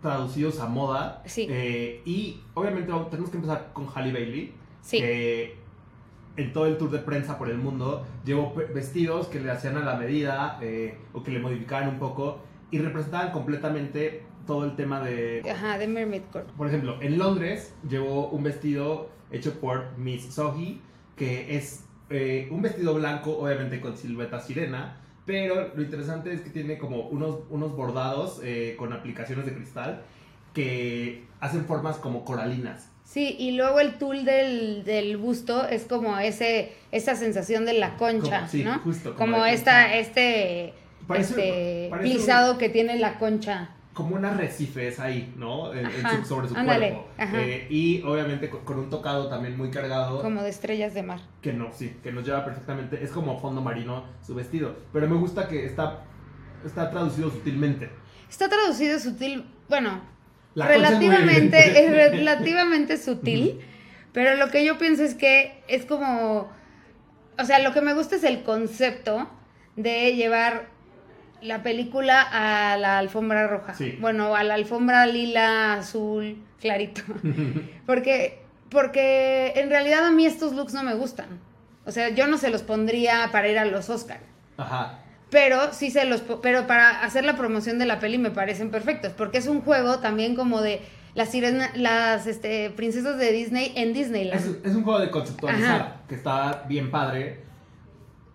traducidos 0.01 0.59
a 0.59 0.65
moda. 0.65 1.21
Sí. 1.25 1.45
Eh, 1.49 2.01
y 2.05 2.39
obviamente 2.55 2.91
tenemos 3.11 3.29
que 3.29 3.37
empezar 3.37 3.69
con 3.73 3.87
Halle 3.93 4.11
Bailey. 4.11 4.53
Sí. 4.81 4.99
Que 4.99 5.55
en 6.39 6.53
todo 6.53 6.67
el 6.67 6.77
tour 6.77 6.89
de 6.89 6.99
prensa 6.99 7.37
por 7.37 7.49
el 7.49 7.57
mundo 7.57 8.05
llevó 8.23 8.53
vestidos 8.73 9.27
que 9.27 9.41
le 9.41 9.51
hacían 9.51 9.75
a 9.75 9.81
la 9.81 9.95
medida 9.95 10.57
eh, 10.61 10.97
o 11.11 11.21
que 11.21 11.31
le 11.31 11.39
modificaban 11.39 11.89
un 11.89 11.99
poco 11.99 12.39
y 12.71 12.79
representaban 12.79 13.31
completamente 13.31 14.23
todo 14.47 14.63
el 14.63 14.75
tema 14.77 15.01
de... 15.01 15.43
Ajá, 15.49 15.77
de 15.77 15.87
Mermaid 15.87 16.23
Court. 16.31 16.49
Por 16.51 16.67
ejemplo, 16.67 16.97
en 17.01 17.17
Londres 17.17 17.75
llevó 17.87 18.29
un 18.29 18.43
vestido 18.43 19.09
hecho 19.31 19.59
por 19.59 19.97
Miss 19.97 20.33
Sohi, 20.33 20.81
que 21.17 21.57
es 21.57 21.83
eh, 22.09 22.47
un 22.51 22.61
vestido 22.61 22.93
blanco, 22.93 23.37
obviamente 23.37 23.81
con 23.81 23.97
silueta 23.97 24.39
sirena, 24.39 25.01
pero 25.25 25.75
lo 25.75 25.81
interesante 25.81 26.33
es 26.33 26.41
que 26.41 26.51
tiene 26.51 26.77
como 26.77 27.01
unos, 27.09 27.39
unos 27.49 27.75
bordados 27.75 28.39
eh, 28.43 28.75
con 28.79 28.93
aplicaciones 28.93 29.45
de 29.45 29.53
cristal 29.53 30.03
que 30.53 31.25
hacen 31.41 31.65
formas 31.65 31.97
como 31.97 32.23
coralinas. 32.23 32.89
Sí, 33.11 33.35
y 33.39 33.53
luego 33.53 33.79
el 33.79 33.97
tul 33.97 34.23
del, 34.23 34.83
del 34.83 35.17
busto 35.17 35.67
es 35.67 35.85
como 35.85 36.19
ese 36.19 36.73
esa 36.91 37.15
sensación 37.15 37.65
de 37.65 37.73
la 37.73 37.97
concha, 37.97 38.37
Como- 38.41 38.47
sí, 38.49 38.63
¿no? 38.63 38.77
justo, 38.79 39.15
como 39.15 39.33
como 39.37 39.45
esta 39.45 39.81
concha. 39.85 39.97
este 39.97 40.73
Parece- 41.07 41.29
este 41.31 41.87
parece 41.89 42.09
plisado 42.13 42.57
que 42.59 42.69
tiene 42.69 42.99
la 42.99 43.17
concha. 43.17 43.69
Como 43.95 44.15
un 44.15 44.25
arrecifes 44.25 44.99
ahí, 44.99 45.33
¿no? 45.37 45.73
En- 45.73 45.87
en 45.87 46.05
Ajá, 46.05 46.17
su- 46.21 46.25
sobre 46.25 46.49
su 46.49 46.55
ándale, 46.55 46.89
cuerpo. 46.91 47.07
ajá. 47.17 47.41
Eh, 47.41 47.65
y 47.71 48.03
obviamente 48.03 48.47
con, 48.47 48.63
con 48.63 48.77
un 48.77 48.89
tocado 48.91 49.27
también 49.27 49.57
muy 49.57 49.71
cargado. 49.71 50.21
como 50.21 50.43
de 50.43 50.49
estrellas 50.51 50.93
de 50.93 51.01
mar. 51.01 51.19
Que 51.41 51.51
no, 51.51 51.73
sí, 51.73 51.97
que 52.03 52.11
nos 52.11 52.23
lleva 52.23 52.45
perfectamente. 52.45 53.03
Es 53.03 53.09
como 53.09 53.39
fondo 53.39 53.59
marino 53.59 54.05
su 54.25 54.35
vestido. 54.35 54.75
Pero 54.93 55.09
me 55.09 55.15
gusta 55.15 55.47
que 55.47 55.65
está, 55.65 56.03
está 56.63 56.91
traducido 56.91 57.31
sutilmente. 57.31 57.89
Está 58.29 58.47
traducido 58.47 58.99
sutil, 58.99 59.45
bueno, 59.67 59.99
La 60.55 60.65
es 60.65 60.71
relativamente 60.71 61.85
es 61.85 62.11
relativamente 62.11 62.97
sutil, 62.97 63.59
pero 64.13 64.35
lo 64.35 64.49
que 64.49 64.65
yo 64.65 64.77
pienso 64.77 65.03
es 65.03 65.15
que 65.15 65.61
es 65.67 65.85
como 65.85 66.49
o 67.39 67.45
sea, 67.45 67.59
lo 67.59 67.73
que 67.73 67.81
me 67.81 67.93
gusta 67.93 68.17
es 68.17 68.23
el 68.23 68.43
concepto 68.43 69.29
de 69.75 70.15
llevar 70.15 70.67
la 71.41 71.63
película 71.63 72.21
a 72.21 72.77
la 72.77 72.97
alfombra 72.97 73.47
roja. 73.47 73.73
Sí. 73.73 73.97
Bueno, 74.01 74.35
a 74.35 74.43
la 74.43 74.55
alfombra 74.55 75.05
lila, 75.05 75.75
azul, 75.75 76.43
clarito. 76.59 77.01
Porque, 77.85 78.41
porque 78.69 79.53
en 79.55 79.69
realidad 79.69 80.05
a 80.05 80.11
mí 80.11 80.27
estos 80.27 80.53
looks 80.53 80.73
no 80.73 80.83
me 80.83 80.93
gustan. 80.93 81.39
O 81.85 81.91
sea, 81.91 82.09
yo 82.09 82.27
no 82.27 82.37
se 82.37 82.51
los 82.51 82.61
pondría 82.61 83.29
para 83.31 83.47
ir 83.47 83.57
a 83.57 83.65
los 83.65 83.89
Oscar. 83.89 84.19
Ajá. 84.57 84.99
Pero 85.29 85.73
sí 85.73 85.91
se 85.91 86.05
los 86.05 86.21
pero 86.41 86.65
para 86.65 87.03
hacer 87.03 87.23
la 87.23 87.35
promoción 87.35 87.77
de 87.77 87.85
la 87.85 87.99
peli 87.99 88.17
me 88.17 88.31
parecen 88.31 88.71
perfectos, 88.71 89.13
porque 89.15 89.37
es 89.37 89.47
un 89.47 89.61
juego 89.61 89.99
también 89.99 90.35
como 90.35 90.61
de 90.61 90.81
las 91.13 91.29
sirena, 91.29 91.71
las 91.75 92.27
este, 92.27 92.69
princesas 92.71 93.17
de 93.17 93.31
Disney 93.31 93.73
en 93.75 93.93
Disneyland. 93.93 94.39
Es, 94.39 94.71
es 94.71 94.75
un 94.75 94.83
juego 94.83 94.99
de 94.99 95.09
conceptualizar 95.11 95.81
Ajá. 95.81 96.01
que 96.07 96.15
está 96.15 96.63
bien 96.67 96.91
padre. 96.91 97.43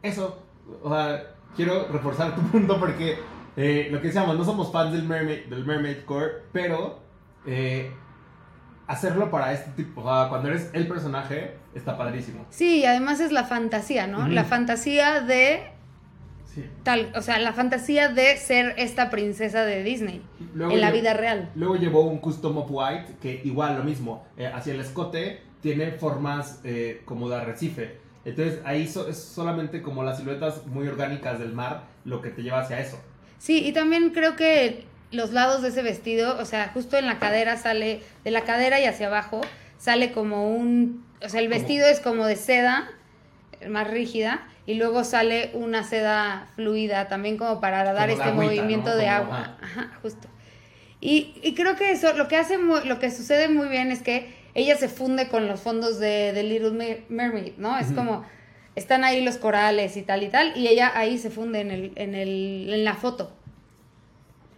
Eso, 0.03 0.45
o 0.83 0.91
sea, 0.91 1.35
quiero 1.57 1.89
reforzar 1.89 2.35
tu 2.35 2.43
punto 2.43 2.79
porque 2.79 3.19
eh, 3.57 3.89
lo 3.91 4.01
que 4.01 4.09
decíamos, 4.09 4.37
no 4.37 4.45
somos 4.45 4.73
fans 4.73 4.93
del 4.93 5.05
Mermaid, 5.05 5.47
del 5.47 5.65
Mermaid 5.65 6.05
Core, 6.05 6.31
pero 6.53 7.01
eh, 7.47 7.91
hacerlo 8.87 9.31
para 9.31 9.53
este 9.53 9.71
tipo, 9.71 10.03
o 10.03 10.05
sea, 10.05 10.29
cuando 10.29 10.49
eres 10.49 10.71
el 10.73 10.89
personaje, 10.89 11.57
está 11.75 11.97
padrísimo. 11.97 12.47
Sí, 12.51 12.81
y 12.81 12.85
además 12.85 13.21
es 13.21 13.33
la 13.33 13.45
fantasía, 13.45 14.07
¿no? 14.07 14.29
La 14.29 14.45
fantasía 14.45 15.21
de 15.21 15.74
Sí. 16.55 16.65
tal, 16.85 17.11
o 17.17 17.23
sea, 17.23 17.39
la 17.41 17.53
fantasía 17.53 18.09
de 18.09 18.37
ser 18.37 18.75
esta 18.79 19.11
princesa 19.11 19.65
de 19.65 19.83
Disney 19.83 20.23
Luego 20.55 20.73
en 20.73 20.81
la 20.81 20.93
vida 20.93 21.13
real. 21.15 21.51
Luego 21.57 21.77
llevó 21.77 22.03
un 22.03 22.19
custom 22.19 22.59
of 22.59 22.67
white 22.71 23.17
que 23.21 23.41
igual 23.45 23.77
lo 23.77 23.83
mismo, 23.85 24.25
eh, 24.37 24.47
hacia 24.47 24.73
el 24.75 24.81
escote 24.81 25.41
tiene 25.61 25.91
formas 25.93 26.61
eh, 26.63 27.03
como 27.07 27.29
de 27.29 27.37
arrecife. 27.37 27.97
Entonces 28.25 28.61
ahí 28.65 28.87
so- 28.87 29.09
es 29.09 29.19
solamente 29.19 29.83
como 29.83 30.05
las 30.05 30.19
siluetas 30.19 30.67
muy 30.67 30.87
orgánicas 30.87 31.39
del 31.41 31.53
mar 31.53 31.85
lo 32.05 32.23
que 32.23 32.31
te 32.31 32.43
lleva 32.43 32.61
hacia 32.61 32.79
eso. 32.81 33.01
Sí, 33.39 33.67
y 33.67 33.73
también 33.73 34.11
creo 34.11 34.37
que 34.37 34.85
los 35.11 35.33
lados 35.33 35.61
de 35.63 35.69
ese 35.69 35.83
vestido, 35.83 36.39
o 36.39 36.45
sea, 36.45 36.69
justo 36.73 36.97
en 36.97 37.07
la 37.07 37.19
cadera 37.19 37.57
sale, 37.57 38.01
de 38.25 38.31
la 38.31 38.43
cadera 38.43 38.81
y 38.81 38.85
hacia 38.85 39.09
abajo, 39.09 39.41
sale 39.79 40.13
como 40.13 40.49
un, 40.55 41.05
o 41.25 41.29
sea, 41.29 41.41
el 41.41 41.49
vestido 41.49 41.87
es 41.89 42.01
como 42.01 42.27
de 42.27 42.37
seda, 42.37 42.89
eh, 43.61 43.69
más 43.69 43.89
rígida, 43.91 44.47
y 44.67 44.75
luego 44.75 45.05
sale 45.05 45.51
una 45.55 45.85
seda 45.85 46.49
fluida, 46.57 47.09
también 47.09 47.37
como 47.37 47.61
para 47.61 47.85
dar 47.93 48.09
Como 48.09 48.13
este 48.13 48.25
agüita, 48.31 48.45
movimiento 48.63 48.91
¿no? 48.91 48.97
de 48.97 49.09
agua. 49.09 49.59
ajá. 49.61 49.91
Justo. 50.03 50.29
Y, 51.01 51.35
y 51.43 51.55
creo 51.55 51.77
que 51.77 51.91
eso, 51.91 52.15
lo 52.15 52.29
que 52.29 52.37
hace, 52.37 52.57
mu- 52.57 52.81
lo 52.85 52.99
que 52.99 53.11
sucede 53.11 53.49
muy 53.49 53.69
bien 53.69 53.91
es 53.93 54.01
que 54.03 54.33
ella 54.55 54.77
se 54.77 54.89
funde 54.89 55.29
con 55.29 55.47
los 55.47 55.61
fondos 55.61 55.99
de, 55.99 56.33
de 56.33 56.43
Little 56.45 56.71
Mer- 56.71 57.05
Mermaid, 57.09 57.53
¿no? 57.59 57.77
Es 57.77 57.87
Ujú. 57.89 57.97
como, 57.97 58.25
están 58.75 59.05
ahí 59.05 59.23
los 59.23 59.37
corales 59.37 59.97
y 59.99 60.03
tal 60.03 60.23
y 60.23 60.29
tal, 60.29 60.57
y 60.57 60.67
ella 60.69 60.93
ahí 60.95 61.19
se 61.19 61.31
funde 61.31 61.61
en, 61.61 61.71
el, 61.71 61.93
en, 61.97 62.15
el, 62.15 62.71
en 62.73 62.85
la 62.85 62.95
foto. 62.95 63.33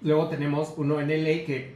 Luego 0.02 0.28
tenemos 0.28 0.74
uno 0.76 1.00
en 1.00 1.10
LA 1.10 1.44
que 1.46 1.74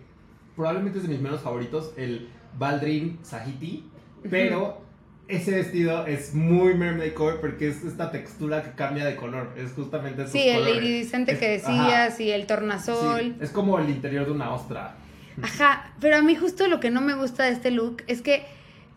probablemente 0.54 0.98
es 0.98 1.04
de 1.04 1.10
mis 1.10 1.20
menos 1.20 1.40
favoritos, 1.40 1.92
el 1.96 2.28
Baldrin 2.58 3.18
Sahiti, 3.22 3.84
pero 4.30 4.82
ese 5.30 5.52
vestido 5.52 6.06
es 6.06 6.34
muy 6.34 6.74
mermaid 6.74 7.12
core 7.14 7.36
porque 7.40 7.68
es 7.68 7.84
esta 7.84 8.10
textura 8.10 8.62
que 8.62 8.70
cambia 8.72 9.04
de 9.04 9.16
color, 9.16 9.52
es 9.56 9.72
justamente 9.72 10.26
Sí, 10.26 10.48
el 10.48 10.58
colores. 10.60 10.76
iridiscente 10.76 11.32
Es- 11.32 11.38
que 11.38 11.56
ajá, 11.64 11.72
decías 11.84 12.20
y 12.20 12.30
el 12.32 12.42
sí, 12.42 12.46
tornasol. 12.46 13.36
es 13.40 13.50
como 13.50 13.78
el 13.78 13.88
interior 13.90 14.26
de 14.26 14.32
una 14.32 14.52
ostra. 14.52 14.94
Ajá, 15.42 15.92
pero 16.00 16.16
a 16.16 16.22
mí 16.22 16.34
justo 16.34 16.66
lo 16.68 16.80
que 16.80 16.90
no 16.90 17.00
me 17.00 17.14
gusta 17.14 17.44
de 17.44 17.52
este 17.52 17.70
look 17.70 18.02
es 18.08 18.20
que 18.22 18.44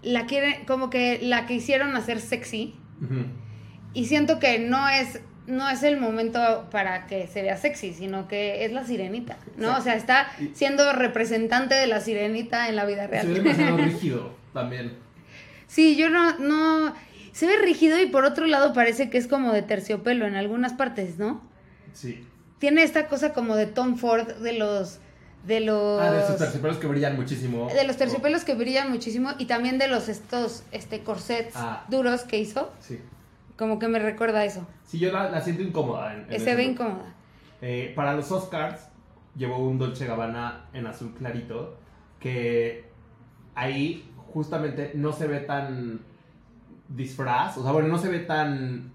la 0.01 0.25
quieren, 0.25 0.65
como 0.65 0.89
que 0.89 1.19
la 1.21 1.45
que 1.45 1.53
hicieron 1.53 1.95
hacer 1.95 2.19
sexy 2.19 2.75
Ujú. 3.01 3.25
y 3.93 4.05
siento 4.05 4.39
que 4.39 4.59
no 4.59 4.87
es 4.89 5.19
no 5.45 5.69
es 5.69 5.83
el 5.83 5.99
momento 5.99 6.69
para 6.71 7.05
que 7.05 7.27
se 7.27 7.41
vea 7.41 7.57
sexy, 7.57 7.93
sino 7.93 8.29
que 8.29 8.63
es 8.63 8.71
la 8.71 8.85
sirenita, 8.85 9.37
¿no? 9.57 9.75
Exacto. 9.75 9.79
O 9.79 9.83
sea, 9.83 9.95
está 9.95 10.27
siendo 10.53 10.93
representante 10.93 11.75
de 11.75 11.85
la 11.85 11.99
sirenita 11.99 12.69
en 12.69 12.77
la 12.77 12.85
vida 12.85 13.03
Se 13.03 13.07
ve 13.09 13.21
real. 13.23 13.33
demasiado 13.43 13.77
rígido 13.85 14.35
también. 14.53 14.93
Sí, 15.73 15.95
yo 15.95 16.07
no, 16.11 16.37
no, 16.37 16.93
se 17.31 17.47
ve 17.47 17.57
rígido 17.57 17.99
y 17.99 18.05
por 18.05 18.25
otro 18.25 18.45
lado 18.45 18.73
parece 18.73 19.09
que 19.09 19.17
es 19.17 19.27
como 19.27 19.51
de 19.51 19.63
terciopelo 19.63 20.27
en 20.27 20.35
algunas 20.35 20.73
partes, 20.73 21.17
¿no? 21.17 21.41
Sí. 21.93 22.23
Tiene 22.59 22.83
esta 22.83 23.07
cosa 23.07 23.33
como 23.33 23.55
de 23.55 23.65
Tom 23.65 23.97
Ford 23.97 24.27
de 24.35 24.53
los, 24.53 24.99
de 25.47 25.61
los, 25.61 25.99
Ah, 25.99 26.11
de 26.11 26.23
esos 26.23 26.37
terciopelos 26.37 26.77
que 26.77 26.85
brillan 26.85 27.15
muchísimo. 27.15 27.69
de 27.73 27.83
los 27.85 27.97
terciopelos 27.97 28.43
que 28.43 28.53
brillan 28.53 28.91
muchísimo 28.91 29.31
y 29.39 29.45
también 29.45 29.79
de 29.79 29.87
los 29.87 30.09
estos, 30.09 30.63
este, 30.71 30.99
corsets 31.01 31.55
Ah. 31.55 31.85
duros 31.89 32.21
que 32.21 32.37
hizo, 32.37 32.71
Sí. 32.79 32.99
como 33.57 33.79
que 33.79 33.87
me 33.87 33.97
recuerda 33.97 34.41
a 34.41 34.45
eso. 34.45 34.67
Sí, 34.85 34.99
yo 34.99 35.11
la, 35.11 35.31
la 35.31 35.41
siento 35.41 35.63
incómoda. 35.63 36.13
En, 36.13 36.31
en 36.31 36.39
se 36.39 36.53
ve 36.55 36.65
incómoda. 36.65 37.15
Eh, 37.61 37.93
para 37.95 38.13
los 38.13 38.31
Oscars 38.31 38.89
llevó 39.35 39.57
un 39.57 39.79
Dolce 39.79 40.05
Gabbana 40.05 40.65
en 40.73 40.85
azul 40.85 41.15
clarito 41.17 41.77
que 42.19 42.85
ahí 43.55 44.07
justamente 44.33 44.91
no 44.95 45.11
se 45.13 45.27
ve 45.27 45.39
tan 45.39 45.99
disfraz, 46.89 47.57
o 47.57 47.63
sea, 47.63 47.71
bueno, 47.71 47.87
no 47.87 47.97
se 47.97 48.09
ve 48.09 48.19
tan 48.19 48.91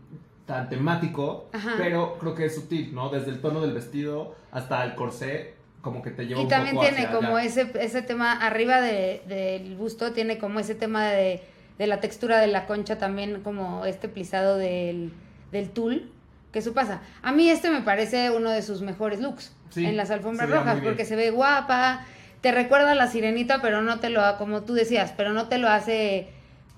tan 0.47 0.71
temático, 0.71 1.51
Ajá. 1.53 1.75
pero 1.77 2.17
creo 2.19 2.35
que 2.35 2.47
es 2.47 2.55
sutil, 2.55 2.95
¿no? 2.95 3.11
Desde 3.11 3.31
el 3.31 3.41
tono 3.43 3.61
del 3.61 3.75
vestido 3.75 4.35
hasta 4.51 4.83
el 4.85 4.95
corsé, 4.95 5.53
como 5.83 6.01
que 6.03 6.11
te 6.11 6.27
lleva 6.27 6.41
Y 6.41 6.45
un 6.45 6.49
también 6.49 6.75
poco 6.75 6.87
tiene 6.87 7.05
hacia 7.05 7.15
como 7.15 7.37
allá. 7.37 7.47
ese, 7.47 7.71
ese 7.79 8.01
tema, 8.01 8.33
arriba 8.33 8.81
de- 8.81 9.23
del 9.29 9.77
busto, 9.77 10.13
tiene 10.13 10.39
como 10.39 10.59
ese 10.59 10.75
tema 10.75 11.05
de, 11.09 11.43
de 11.77 11.87
la 11.87 12.01
textura 12.01 12.39
de 12.39 12.47
la 12.47 12.65
concha, 12.67 12.97
también 12.97 13.43
como 13.43 13.85
este 13.85 14.09
plisado 14.09 14.57
del, 14.57 15.13
del 15.53 15.69
tul, 15.69 16.11
que 16.51 16.61
eso 16.61 16.73
pasa. 16.73 17.03
A 17.21 17.31
mí 17.33 17.51
este 17.51 17.69
me 17.71 17.83
parece 17.83 18.31
uno 18.31 18.49
de 18.49 18.63
sus 18.63 18.81
mejores 18.81 19.21
looks 19.21 19.55
Sí, 19.69 19.85
en 19.85 19.99
las 19.99 20.11
alfombras 20.11 20.49
rojas, 20.49 20.81
porque 20.83 21.05
se 21.05 21.15
ve 21.15 21.31
guapa, 21.31 22.07
te 22.41 22.53
recuerda 22.53 22.93
a 22.93 22.95
la 22.95 23.07
sirenita, 23.09 23.61
pero 23.63 23.83
no 23.83 23.99
te 24.01 24.11
lo, 24.11 24.23
ha- 24.25 24.39
como 24.39 24.63
tú 24.63 24.75
decías, 24.75 25.13
pero 25.17 25.33
no 25.33 25.49
te 25.49 25.59
lo 25.59 25.69
hace 25.69 26.29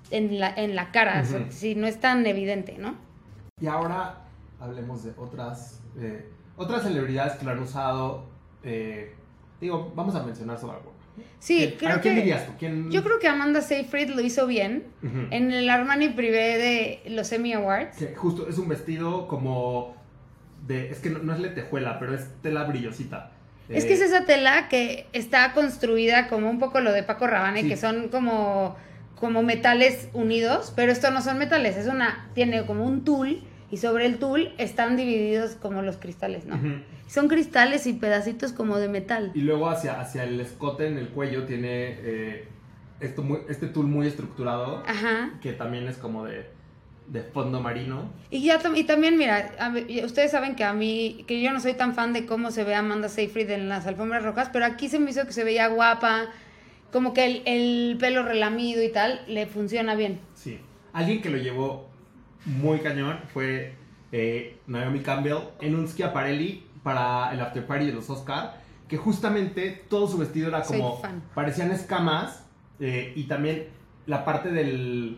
en 0.09 0.39
la, 0.39 0.49
en 0.55 0.75
la 0.75 0.91
cara, 0.91 1.23
si 1.49 1.75
no 1.75 1.87
es 1.87 1.99
tan 1.99 2.25
evidente, 2.25 2.77
¿no? 2.77 2.95
Y 3.59 3.67
ahora 3.67 4.17
hablemos 4.59 5.03
de 5.03 5.11
otras 5.17 5.81
eh, 5.99 6.27
otras 6.57 6.83
celebridades 6.83 7.33
que 7.33 7.45
lo 7.45 7.51
han 7.51 7.59
usado. 7.59 8.25
eh, 8.63 9.13
digo, 9.59 9.91
vamos 9.95 10.15
a 10.15 10.23
mencionar 10.23 10.57
solo 10.59 10.73
algo. 10.73 10.91
Sí, 11.39 11.57
¿Quién- 11.57 11.77
creo 11.77 11.95
¿a 11.97 12.01
quién 12.01 12.15
que... 12.15 12.19
dirías 12.21 12.45
tú? 12.47 12.53
¿Quién- 12.57 12.89
Yo 12.91 13.03
creo 13.03 13.19
que 13.19 13.27
Amanda 13.27 13.61
Seyfried 13.61 14.09
lo 14.09 14.21
hizo 14.21 14.47
bien. 14.47 14.85
En 15.31 15.51
el 15.51 15.69
Armani 15.69 16.09
Privé 16.09 16.57
de 16.57 17.01
los 17.11 17.31
Emmy 17.31 17.53
Awards. 17.53 17.97
Que 17.97 18.15
justo 18.15 18.47
es 18.47 18.57
un 18.57 18.67
vestido 18.67 19.27
como 19.27 19.95
de. 20.67 20.89
Es 20.91 20.99
que 20.99 21.09
no, 21.09 21.19
no 21.19 21.33
es 21.33 21.39
lentejuela, 21.39 21.99
pero 21.99 22.13
es 22.15 22.27
tela 22.41 22.63
brillosita. 22.63 23.31
Es 23.69 23.83
Eh, 23.85 23.87
que 23.87 23.93
es 23.93 24.01
esa 24.01 24.25
tela 24.25 24.67
que 24.69 25.07
está 25.13 25.53
construida 25.53 26.27
como 26.27 26.49
un 26.49 26.59
poco 26.59 26.79
lo 26.81 26.91
de 26.91 27.03
Paco 27.03 27.27
Rabanne, 27.27 27.61
Sí. 27.61 27.69
que 27.69 27.77
son 27.77 28.09
como, 28.09 28.75
como 29.15 29.43
metales 29.43 30.09
unidos, 30.13 30.73
pero 30.75 30.91
esto 30.91 31.11
no 31.11 31.21
son 31.21 31.37
metales, 31.37 31.77
es 31.77 31.87
una, 31.87 32.29
tiene 32.33 32.65
como 32.65 32.85
un 32.85 33.03
tul 33.05 33.43
y 33.69 33.77
sobre 33.77 34.05
el 34.05 34.17
tul 34.17 34.53
están 34.57 34.97
divididos 34.97 35.51
como 35.55 35.81
los 35.81 35.97
cristales, 35.97 36.45
¿no? 36.45 36.59
Son 37.07 37.27
cristales 37.29 37.87
y 37.87 37.93
pedacitos 37.93 38.51
como 38.51 38.77
de 38.77 38.87
metal. 38.89 39.31
Y 39.33 39.41
luego 39.41 39.69
hacia, 39.69 39.99
hacia 40.01 40.23
el 40.23 40.39
escote 40.41 40.87
en 40.87 40.97
el 40.97 41.09
cuello 41.09 41.45
tiene 41.45 41.97
eh, 42.01 42.47
esto 42.99 43.21
muy- 43.23 43.41
este 43.49 43.67
tul 43.67 43.87
muy 43.87 44.07
estructurado, 44.07 44.83
Ajá. 44.85 45.31
que 45.41 45.53
también 45.53 45.87
es 45.87 45.97
como 45.97 46.25
de, 46.25 46.45
de 47.11 47.23
fondo 47.23 47.59
marino. 47.59 48.09
Y 48.29 48.41
ya 48.41 48.59
y 48.73 48.83
también, 48.85 49.17
mira, 49.17 49.51
a 49.59 50.05
ustedes 50.05 50.31
saben 50.31 50.55
que 50.55 50.63
a 50.63 50.71
mí, 50.71 51.25
que 51.27 51.41
yo 51.41 51.51
no 51.51 51.59
soy 51.59 51.73
tan 51.73 51.93
fan 51.93 52.13
de 52.13 52.25
cómo 52.25 52.51
se 52.51 52.63
ve 52.63 52.73
Amanda 52.73 53.09
Seyfried 53.09 53.49
en 53.49 53.67
las 53.67 53.85
alfombras 53.85 54.23
rojas, 54.23 54.49
pero 54.53 54.65
aquí 54.65 54.87
se 54.87 54.97
me 54.97 55.11
hizo 55.11 55.25
que 55.25 55.33
se 55.33 55.43
veía 55.43 55.67
guapa, 55.67 56.27
como 56.91 57.13
que 57.13 57.25
el, 57.25 57.41
el 57.45 57.97
pelo 57.99 58.23
relamido 58.23 58.81
y 58.81 58.89
tal, 58.89 59.19
le 59.27 59.45
funciona 59.45 59.95
bien. 59.95 60.21
Sí. 60.35 60.59
Alguien 60.93 61.21
que 61.21 61.29
lo 61.29 61.37
llevó 61.37 61.89
muy 62.45 62.79
cañón 62.79 63.19
fue 63.33 63.75
eh, 64.13 64.57
Naomi 64.67 65.01
Campbell 65.01 65.49
en 65.59 65.75
un 65.75 65.89
Schiaparelli 65.89 66.63
para 66.81 67.33
el 67.33 67.41
after 67.41 67.67
party 67.67 67.87
de 67.87 67.93
los 67.93 68.09
Oscar, 68.09 68.61
que 68.87 68.95
justamente 68.95 69.83
todo 69.89 70.07
su 70.07 70.17
vestido 70.17 70.47
era 70.47 70.63
como 70.63 71.01
parecían 71.35 71.71
escamas 71.71 72.45
eh, 72.79 73.11
y 73.17 73.23
también 73.23 73.67
la 74.05 74.23
parte 74.23 74.49
del, 74.49 75.17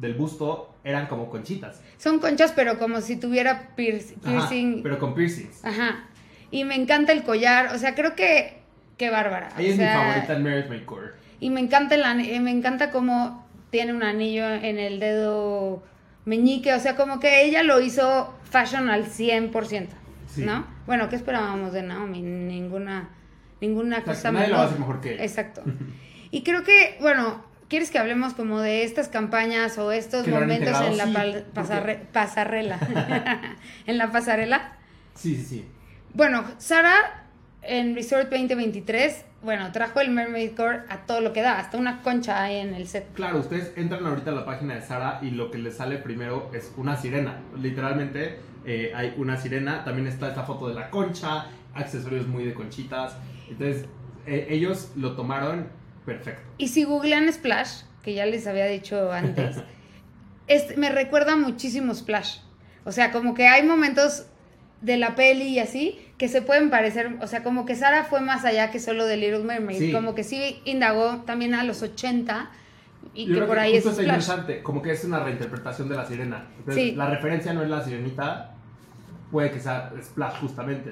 del 0.00 0.14
busto 0.14 0.73
eran 0.84 1.06
como 1.06 1.30
conchitas. 1.30 1.80
Son 1.98 2.18
conchas, 2.18 2.52
pero 2.52 2.78
como 2.78 3.00
si 3.00 3.16
tuviera 3.16 3.50
Ajá, 3.52 3.68
piercing. 3.76 4.82
pero 4.82 4.98
con 4.98 5.14
piercings. 5.14 5.64
Ajá. 5.64 6.04
Y 6.50 6.64
me 6.64 6.74
encanta 6.76 7.12
el 7.12 7.22
collar, 7.24 7.74
o 7.74 7.78
sea, 7.78 7.94
creo 7.94 8.14
que 8.14 8.58
qué 8.98 9.10
bárbara. 9.10 9.48
Ella 9.58 9.68
o 9.68 9.72
es 9.72 9.78
mi 9.78 9.84
favorita 9.84 10.32
en 10.36 10.42
Meredith 10.42 10.68
Maycore. 10.70 11.08
Y 11.40 11.50
me 11.50 11.60
encanta 11.60 11.94
el 11.96 12.04
me 12.40 12.50
encanta 12.50 12.90
cómo 12.90 13.44
tiene 13.70 13.92
un 13.92 14.02
anillo 14.04 14.46
en 14.48 14.78
el 14.78 15.00
dedo 15.00 15.82
meñique, 16.26 16.72
o 16.74 16.78
sea, 16.80 16.94
como 16.96 17.18
que 17.18 17.44
ella 17.44 17.62
lo 17.62 17.80
hizo 17.80 18.32
fashion 18.50 18.88
al 18.88 19.06
100%, 19.06 19.88
Sí. 20.28 20.42
¿no? 20.44 20.66
Bueno, 20.86 21.08
¿qué 21.08 21.16
esperábamos 21.16 21.72
de 21.72 21.82
Naomi? 21.82 22.20
Ninguna 22.22 23.08
ninguna 23.60 23.98
Exacto, 23.98 24.10
cosa 24.20 24.32
nadie 24.32 24.48
lo 24.48 24.52
mejor. 24.54 24.66
hacer 24.66 24.78
mejor 24.80 25.00
que 25.00 25.14
ella. 25.14 25.24
Exacto. 25.24 25.62
Y 26.30 26.42
creo 26.42 26.64
que, 26.64 26.96
bueno, 27.00 27.44
¿quieres 27.74 27.90
que 27.90 27.98
hablemos 27.98 28.34
como 28.34 28.60
de 28.60 28.84
estas 28.84 29.08
campañas 29.08 29.78
o 29.78 29.90
estos 29.90 30.28
momentos 30.28 30.80
en 30.80 30.96
la 30.96 31.06
sí, 31.06 31.44
pasarre- 31.52 32.06
pasarela? 32.12 32.78
en 33.88 33.98
la 33.98 34.12
pasarela. 34.12 34.74
Sí, 35.16 35.34
sí, 35.34 35.44
sí. 35.44 35.64
Bueno, 36.12 36.44
Sara 36.58 37.24
en 37.62 37.96
Resort 37.96 38.30
2023, 38.30 39.24
bueno, 39.42 39.72
trajo 39.72 39.98
el 40.00 40.10
Mermaid 40.12 40.52
Core 40.54 40.82
a 40.88 40.98
todo 40.98 41.20
lo 41.20 41.32
que 41.32 41.42
da, 41.42 41.58
hasta 41.58 41.76
una 41.76 42.00
concha 42.02 42.40
ahí 42.44 42.58
en 42.58 42.74
el 42.74 42.86
set. 42.86 43.12
Claro, 43.12 43.40
ustedes 43.40 43.72
entran 43.74 44.06
ahorita 44.06 44.30
a 44.30 44.34
la 44.34 44.44
página 44.44 44.76
de 44.76 44.82
Sara 44.82 45.18
y 45.20 45.32
lo 45.32 45.50
que 45.50 45.58
les 45.58 45.76
sale 45.76 45.96
primero 45.98 46.52
es 46.54 46.72
una 46.76 46.96
sirena. 46.96 47.40
Literalmente 47.60 48.38
eh, 48.64 48.92
hay 48.94 49.14
una 49.16 49.36
sirena. 49.36 49.82
También 49.82 50.06
está 50.06 50.28
esta 50.28 50.44
foto 50.44 50.68
de 50.68 50.74
la 50.74 50.90
concha, 50.90 51.46
accesorios 51.74 52.28
muy 52.28 52.44
de 52.44 52.54
conchitas. 52.54 53.16
Entonces, 53.50 53.86
eh, 54.28 54.46
ellos 54.50 54.92
lo 54.94 55.16
tomaron 55.16 55.82
perfecto. 56.04 56.42
Y 56.58 56.68
si 56.68 56.84
googlean 56.84 57.32
Splash, 57.32 57.82
que 58.02 58.14
ya 58.14 58.26
les 58.26 58.46
había 58.46 58.66
dicho 58.66 59.10
antes, 59.12 59.56
este, 60.46 60.76
me 60.76 60.90
recuerda 60.90 61.36
muchísimo 61.36 61.94
Splash. 61.94 62.38
O 62.84 62.92
sea, 62.92 63.12
como 63.12 63.34
que 63.34 63.46
hay 63.48 63.66
momentos 63.66 64.26
de 64.82 64.98
la 64.98 65.14
peli 65.14 65.44
y 65.44 65.58
así 65.60 65.98
que 66.18 66.28
se 66.28 66.42
pueden 66.42 66.68
parecer, 66.68 67.16
o 67.22 67.26
sea, 67.26 67.42
como 67.42 67.64
que 67.64 67.74
Sara 67.74 68.04
fue 68.04 68.20
más 68.20 68.44
allá 68.44 68.70
que 68.70 68.78
solo 68.78 69.06
de 69.06 69.16
Little 69.16 69.42
Mermaid, 69.44 69.78
Sí. 69.78 69.92
como 69.92 70.14
que 70.14 70.22
sí 70.24 70.60
indagó 70.66 71.22
también 71.24 71.54
a 71.54 71.64
los 71.64 71.82
80 71.82 72.50
y 73.14 73.26
Yo 73.26 73.40
que 73.40 73.46
por 73.46 73.58
ahí 73.58 73.76
es 73.76 73.84
Splash. 73.84 74.00
interesante, 74.00 74.62
como 74.62 74.82
que 74.82 74.90
es 74.92 75.04
una 75.04 75.20
reinterpretación 75.20 75.88
de 75.88 75.96
la 75.96 76.04
sirena. 76.06 76.46
Entonces, 76.58 76.82
Sí. 76.84 76.92
la 76.92 77.08
referencia 77.08 77.52
no 77.54 77.62
es 77.62 77.70
la 77.70 77.82
sirenita, 77.82 78.54
puede 79.30 79.50
que 79.50 79.60
sea 79.60 79.90
Splash 80.02 80.40
justamente. 80.40 80.90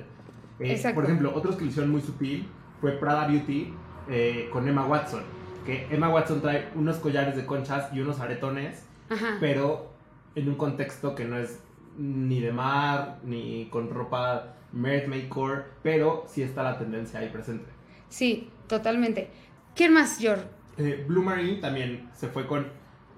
Eh, 0.59 0.72
Exacto. 0.72 0.94
por 0.96 1.05
ejemplo, 1.05 1.33
otros 1.35 1.57
que 1.57 1.64
lo 1.64 1.70
hicieron 1.70 1.90
muy 1.90 2.01
sutil 2.01 2.48
fue 2.81 2.92
Prada 2.92 3.27
Beauty 3.27 3.75
eh, 4.09 4.49
con 4.53 4.69
Emma 4.69 4.87
Watson. 4.87 5.23
Que 5.67 5.87
Emma 5.91 6.09
Watson 6.09 6.41
trae 6.41 6.69
unos 6.75 6.97
collares 6.97 7.37
de 7.37 7.47
conchas 7.47 7.93
y 7.93 8.01
unos 8.01 8.21
aretones, 8.21 8.85
Ajá. 9.09 9.37
pero 9.41 9.93
en 10.35 10.49
un 10.49 10.57
contexto 10.57 11.15
que 11.15 11.25
no 11.25 11.38
es 11.38 11.61
ni 11.97 12.41
de 12.41 12.53
mar, 12.53 13.19
ni 13.23 13.67
con 13.71 13.91
ropa 13.91 14.55
Meredith 14.73 15.29
Core, 15.29 15.62
pero 15.83 16.25
sí 16.27 16.43
está 16.43 16.62
la 16.62 16.79
tendencia 16.79 17.21
ahí 17.21 17.29
presente. 17.29 17.67
Sí, 18.09 18.51
totalmente. 18.67 19.31
¿Quién 19.75 19.93
más, 19.93 20.19
George? 20.19 20.45
Eh, 20.79 21.05
Blue 21.07 21.23
Marine 21.23 21.59
también 21.61 22.09
se 22.15 22.29
fue 22.29 22.47
con. 22.47 22.67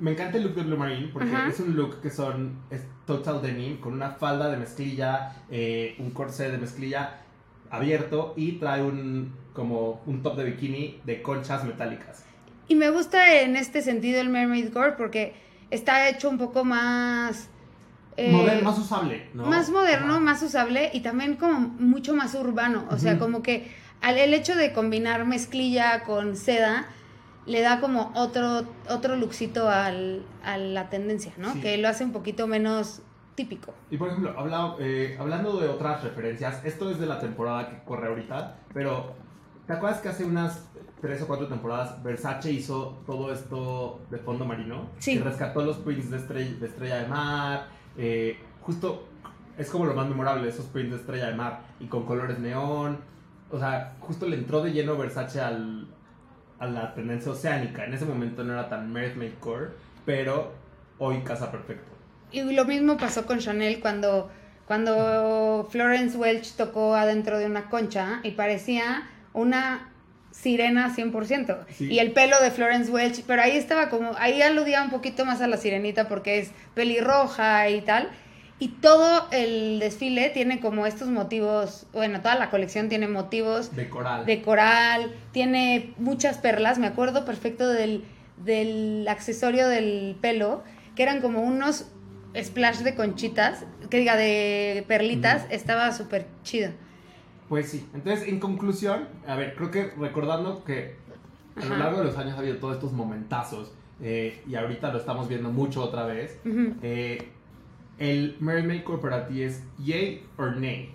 Me 0.01 0.11
encanta 0.11 0.37
el 0.39 0.45
look 0.45 0.55
de 0.57 0.63
Blue 0.63 0.77
Marine 0.77 1.09
porque 1.13 1.31
Ajá. 1.35 1.49
es 1.49 1.61
un 1.61 1.77
look 1.77 2.01
que 2.01 2.11
son. 2.11 2.59
Es 2.71 2.85
total 3.07 3.41
denim 3.43 3.79
con 3.79 3.93
una 3.93 4.11
falda 4.11 4.51
de 4.51 4.57
mezclilla, 4.57 5.45
eh, 5.51 5.95
un 5.99 6.11
corsé 6.11 6.51
de 6.51 6.59
mezclilla 6.59 7.21
abierto 7.71 8.35
y 8.37 8.53
trae 8.53 8.83
un. 8.83 9.33
Como 9.55 10.03
un 10.05 10.23
top 10.23 10.37
de 10.37 10.45
bikini 10.45 11.01
de 11.05 11.23
conchas 11.23 11.65
metálicas. 11.65 12.25
Y 12.69 12.75
me 12.75 12.91
gusta 12.91 13.41
en 13.41 13.57
este 13.57 13.81
sentido 13.81 14.21
el 14.21 14.29
Mermaid 14.29 14.73
Core 14.73 14.93
porque 14.93 15.35
está 15.71 16.09
hecho 16.09 16.29
un 16.29 16.37
poco 16.39 16.65
más. 16.65 17.49
eh, 18.17 18.61
más 18.63 18.79
usable, 18.79 19.29
¿no? 19.35 19.47
más 19.47 19.71
moderno, 19.71 20.13
Ajá. 20.15 20.21
más 20.21 20.43
usable 20.43 20.91
y 20.93 21.01
también 21.01 21.37
como 21.37 21.59
mucho 21.61 22.15
más 22.15 22.35
urbano. 22.35 22.85
O 22.91 22.99
sea, 22.99 23.19
como 23.19 23.43
que 23.43 23.71
al, 24.03 24.19
el 24.19 24.35
hecho 24.35 24.55
de 24.57 24.73
combinar 24.73 25.25
mezclilla 25.25 26.03
con 26.03 26.37
seda 26.37 26.87
le 27.47 27.61
da 27.61 27.81
como 27.81 28.11
otro, 28.15 28.65
otro 28.89 29.17
luxito 29.17 29.69
al, 29.69 30.25
a 30.43 30.57
la 30.59 30.89
tendencia, 30.91 31.33
¿no? 31.37 31.53
Sí. 31.53 31.61
Que 31.61 31.77
lo 31.77 31.89
hace 31.89 32.03
un 32.05 32.13
poquito 32.13 32.47
menos 32.47 33.03
típico. 33.35 33.75
Y 33.91 33.97
por 33.99 34.09
ejemplo, 34.09 34.33
habla- 34.39 34.77
eh, 34.79 35.17
hablando 35.21 35.59
de 35.61 35.69
otras 35.69 36.03
referencias, 36.03 36.65
esto 36.65 36.91
es 36.91 36.99
de 36.99 37.07
la 37.07 37.19
temporada 37.19 37.69
que 37.69 37.85
corre 37.85 38.09
ahorita, 38.09 38.57
pero 38.73 39.15
¿te 39.67 39.73
acuerdas 39.73 40.01
que 40.01 40.09
hace 40.09 40.25
unas 40.25 40.67
tres 41.01 41.21
o 41.23 41.27
cuatro 41.27 41.49
temporadas 41.49 42.03
Versace 42.03 42.51
hizo 42.51 43.03
todo 43.07 43.33
esto 43.33 44.01
de 44.11 44.19
fondo 44.19 44.45
marino? 44.45 44.91
Sí. 44.99 45.19
Que 45.19 45.25
rescató 45.25 45.63
los 45.65 45.79
prints 45.79 46.11
de 46.11 46.19
estrella 46.19 46.59
de, 46.59 46.67
estrella 46.67 46.97
de 46.97 47.07
mar, 47.07 47.67
eh, 47.97 48.39
justo 48.63 49.09
es 49.57 49.71
como 49.71 49.87
lo 49.87 49.95
más 49.95 50.09
memorable, 50.09 50.49
esos 50.49 50.67
prints 50.67 50.91
de 50.91 50.97
estrella 50.97 51.27
de 51.29 51.35
mar 51.35 51.61
y 51.81 51.87
con 51.87 52.05
colores 52.05 52.39
neón. 52.39 52.99
O 53.51 53.59
sea, 53.59 53.97
justo 54.01 54.27
le 54.27 54.37
entró 54.37 54.63
de 54.63 54.73
lleno 54.73 54.97
Versace 54.97 55.41
al, 55.41 55.87
a 56.59 56.67
la 56.67 56.95
tendencia 56.95 57.31
oceánica. 57.31 57.85
En 57.85 57.95
ese 57.95 58.05
momento 58.05 58.43
no 58.43 58.53
era 58.53 58.69
tan 58.69 58.93
Mermaid 58.93 59.35
Core, 59.41 59.69
pero 60.05 60.53
hoy 60.99 61.21
casa 61.23 61.51
perfecto. 61.51 61.93
Y 62.33 62.43
lo 62.53 62.65
mismo 62.65 62.97
pasó 62.97 63.27
con 63.27 63.39
Chanel 63.39 63.81
cuando, 63.81 64.31
cuando 64.67 65.69
Florence 65.71 66.17
Welch 66.17 66.57
tocó 66.57 66.95
adentro 66.97 67.39
de 67.39 67.47
una 67.47 67.69
concha 67.71 68.21
y 68.25 68.33
parecía 68.33 69.09
una 69.35 69.91
sirena 70.31 70.95
100%. 70.97 71.67
Sí. 71.71 71.93
Y 71.93 71.99
el 71.99 72.13
pelo 72.13 72.37
de 72.41 72.51
Florence 72.51 72.91
Welch, 72.91 73.23
pero 73.27 73.43
ahí 73.43 73.57
estaba 73.57 73.89
como, 73.91 74.13
ahí 74.19 74.41
aludía 74.43 74.83
un 74.83 74.91
poquito 74.91 75.25
más 75.27 75.41
a 75.43 75.47
la 75.47 75.59
sirenita 75.59 76.09
porque 76.09 76.39
es 76.39 76.51
pelirroja 76.75 77.69
y 77.69 77.83
tal. 77.83 78.09
Y 78.59 78.69
todo 78.69 79.27
el 79.33 79.79
desfile 79.81 80.31
tiene 80.31 80.61
como 80.61 80.87
estos 80.87 81.09
motivos, 81.09 81.87
bueno, 81.93 82.21
toda 82.21 82.37
la 82.37 82.51
colección 82.51 82.89
tiene 82.89 83.09
motivos 83.09 83.75
De 83.75 83.89
coral. 83.89 84.25
de 84.27 84.43
coral, 84.43 85.13
tiene 85.33 85.93
muchas 85.99 86.39
perlas, 86.39 86.79
me 86.79 86.87
acuerdo 86.87 87.25
perfecto 87.25 87.69
del, 87.69 88.05
del 88.39 89.07
accesorio 89.09 89.69
del 89.69 90.17
pelo, 90.21 90.63
que 90.95 91.03
eran 91.03 91.21
como 91.21 91.43
unos 91.43 91.87
splash 92.41 92.79
de 92.79 92.95
conchitas, 92.95 93.65
que 93.91 93.99
diga 93.99 94.17
de 94.17 94.85
perlitas, 94.89 95.47
estaba 95.51 95.93
súper 95.93 96.27
chido. 96.45 96.71
Pues 97.49 97.69
sí, 97.69 97.87
entonces 97.95 98.27
en 98.29 98.41
conclusión, 98.41 99.09
a 99.27 99.37
ver, 99.37 99.55
creo 99.55 99.71
que 99.71 99.91
recordando 99.99 100.65
que 100.65 100.95
a 101.61 101.65
lo 101.67 101.77
largo 101.77 101.99
de 101.99 102.05
los 102.05 102.17
años 102.17 102.35
ha 102.35 102.39
habido 102.39 102.57
todos 102.57 102.75
estos 102.77 102.93
momentazos 102.93 103.73
eh, 104.03 104.43
y 104.49 104.55
ahorita 104.55 104.93
lo 104.93 104.99
estamos 104.99 105.29
viendo 105.29 105.51
mucho 105.51 105.83
otra 105.83 106.05
vez, 106.07 106.39
Ujú. 106.45 106.75
eh, 106.83 107.29
el 107.99 108.37
Mermaid 108.41 108.83
Core 108.83 109.01
para 109.03 109.29
ti 109.29 109.43
es 109.43 109.63
yay 109.79 110.25
or 110.37 110.57
nay. 110.57 110.93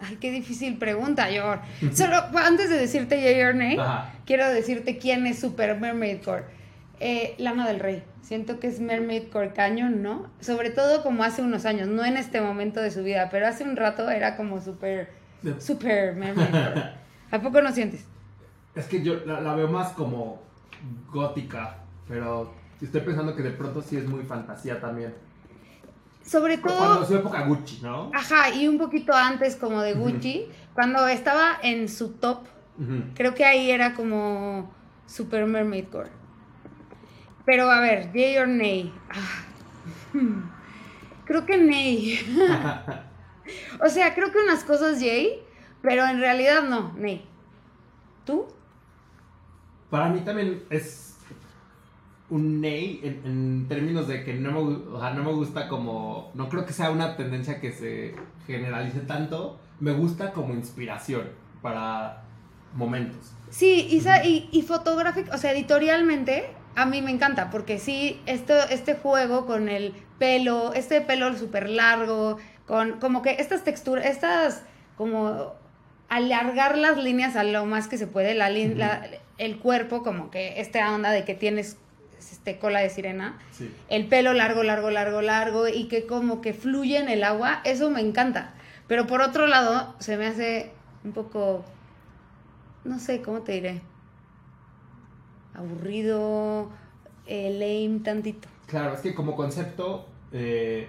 Ay, 0.00 0.16
qué 0.20 0.30
difícil 0.32 0.76
pregunta, 0.78 1.30
Yor. 1.30 1.60
Solo 1.92 2.16
antes 2.34 2.68
de 2.68 2.76
decirte 2.76 3.22
yay 3.22 3.40
or 3.42 3.54
nay, 3.54 3.76
Ajá. 3.78 4.12
quiero 4.26 4.48
decirte 4.50 4.98
quién 4.98 5.26
es 5.26 5.38
Super 5.38 5.78
Mermaid 5.78 6.22
Core. 6.22 6.44
Eh, 7.00 7.34
Lana 7.38 7.66
del 7.66 7.80
Rey. 7.80 8.02
Siento 8.22 8.58
que 8.58 8.68
es 8.68 8.80
Mermaid 8.80 9.30
Core 9.30 9.52
cañón, 9.52 10.02
¿no? 10.02 10.28
Sobre 10.40 10.70
todo 10.70 11.02
como 11.02 11.24
hace 11.24 11.42
unos 11.42 11.66
años, 11.66 11.88
no 11.88 12.04
en 12.04 12.16
este 12.16 12.40
momento 12.40 12.80
de 12.80 12.90
su 12.90 13.02
vida, 13.02 13.28
pero 13.30 13.46
hace 13.46 13.64
un 13.64 13.76
rato 13.76 14.08
era 14.10 14.36
como 14.36 14.60
super, 14.60 15.10
super 15.58 16.14
Mermaid. 16.14 16.48
¿A 17.30 17.40
poco 17.40 17.60
no 17.60 17.72
sientes? 17.72 18.06
Es 18.74 18.86
que 18.86 19.02
yo 19.02 19.24
la, 19.26 19.40
la 19.40 19.54
veo 19.54 19.68
más 19.68 19.92
como 19.92 20.42
gótica, 21.12 21.78
pero 22.08 22.52
estoy 22.80 23.00
pensando 23.00 23.34
que 23.34 23.42
de 23.42 23.50
pronto 23.50 23.82
sí 23.82 23.96
es 23.96 24.06
muy 24.06 24.22
fantasía 24.22 24.80
también. 24.80 25.14
Sobre 26.24 26.60
Cuando 26.60 26.96
todo, 26.96 27.06
su 27.06 27.16
época 27.16 27.42
Gucci, 27.42 27.80
¿no? 27.82 28.10
ajá, 28.14 28.48
y 28.54 28.66
un 28.66 28.78
poquito 28.78 29.12
antes 29.12 29.56
como 29.56 29.82
de 29.82 29.92
Gucci, 29.92 30.46
cuando 30.72 31.06
estaba 31.06 31.58
en 31.62 31.88
su 31.88 32.12
top, 32.12 32.46
creo 33.14 33.34
que 33.34 33.44
ahí 33.44 33.70
era 33.70 33.94
como 33.94 34.72
Super 35.06 35.44
Mermaid 35.46 35.88
Core. 35.88 36.10
Pero 37.44 37.70
a 37.70 37.80
ver, 37.80 38.12
yay 38.12 38.36
or 38.38 38.48
nay. 38.48 38.92
Ah, 39.10 39.44
Creo 41.24 41.46
que 41.46 41.56
nay. 41.58 42.18
o 43.84 43.88
sea, 43.88 44.14
creo 44.14 44.30
que 44.30 44.38
unas 44.38 44.62
cosas 44.64 45.00
yay, 45.00 45.40
pero 45.82 46.04
en 46.06 46.20
realidad 46.20 46.62
no, 46.62 46.92
nay. 46.96 47.24
¿Tú? 48.26 48.46
Para 49.90 50.08
mí 50.08 50.20
también 50.20 50.64
es 50.70 51.16
un 52.30 52.60
nay 52.60 53.00
en, 53.02 53.20
en 53.24 53.66
términos 53.68 54.08
de 54.08 54.24
que 54.24 54.34
no 54.34 54.50
me, 54.52 54.58
o 54.58 55.00
sea, 55.00 55.10
no 55.14 55.22
me 55.24 55.32
gusta 55.32 55.68
como... 55.68 56.30
No 56.34 56.48
creo 56.48 56.64
que 56.66 56.72
sea 56.72 56.90
una 56.90 57.16
tendencia 57.16 57.60
que 57.60 57.72
se 57.72 58.14
generalice 58.46 59.00
tanto. 59.00 59.58
Me 59.80 59.92
gusta 59.92 60.32
como 60.32 60.54
inspiración 60.54 61.28
para 61.62 62.22
momentos. 62.74 63.32
Sí, 63.50 63.86
y, 63.90 64.00
sa- 64.00 64.24
y, 64.24 64.48
y 64.52 64.62
fotográfico, 64.62 65.30
o 65.34 65.38
sea, 65.38 65.52
editorialmente, 65.52 66.50
a 66.76 66.86
mí 66.86 67.02
me 67.02 67.10
encanta, 67.10 67.50
porque 67.50 67.78
sí, 67.78 68.20
esto, 68.26 68.54
este 68.70 68.94
juego 68.94 69.46
con 69.46 69.68
el 69.68 69.92
pelo, 70.18 70.72
este 70.74 71.00
pelo 71.00 71.36
súper 71.36 71.68
largo, 71.70 72.38
con 72.66 72.98
como 73.00 73.22
que 73.22 73.32
estas 73.38 73.62
texturas, 73.64 74.06
estas 74.06 74.62
como 74.96 75.54
alargar 76.08 76.76
las 76.78 76.96
líneas 76.96 77.36
a 77.36 77.44
lo 77.44 77.64
más 77.66 77.88
que 77.88 77.98
se 77.98 78.06
puede, 78.06 78.34
la, 78.34 78.48
la- 78.50 79.06
el 79.38 79.58
cuerpo, 79.58 80.02
como 80.02 80.30
que 80.30 80.60
esta 80.60 80.92
onda 80.94 81.10
de 81.10 81.24
que 81.24 81.34
tienes 81.34 81.76
este, 82.18 82.58
cola 82.58 82.80
de 82.80 82.90
sirena, 82.90 83.38
Sí. 83.52 83.70
el 83.88 84.06
pelo 84.06 84.32
largo, 84.32 84.62
largo, 84.62 84.90
largo, 84.90 85.22
largo 85.22 85.68
y 85.68 85.88
que 85.88 86.06
como 86.06 86.40
que 86.40 86.52
fluye 86.54 86.98
en 86.98 87.08
el 87.08 87.24
agua, 87.24 87.60
eso 87.64 87.90
me 87.90 88.00
encanta. 88.00 88.54
Pero 88.86 89.06
por 89.06 89.20
otro 89.22 89.46
lado, 89.46 89.94
se 89.98 90.16
me 90.16 90.26
hace 90.26 90.70
un 91.04 91.12
poco, 91.12 91.64
no 92.84 92.98
sé, 92.98 93.22
¿cómo 93.22 93.42
te 93.42 93.52
diré? 93.52 93.80
Aburrido, 95.54 96.70
eh, 97.26 97.50
lame 97.50 98.00
tantito. 98.04 98.48
Claro, 98.66 98.94
es 98.94 99.00
que 99.00 99.14
como 99.14 99.36
concepto 99.36 100.06
eh, 100.32 100.88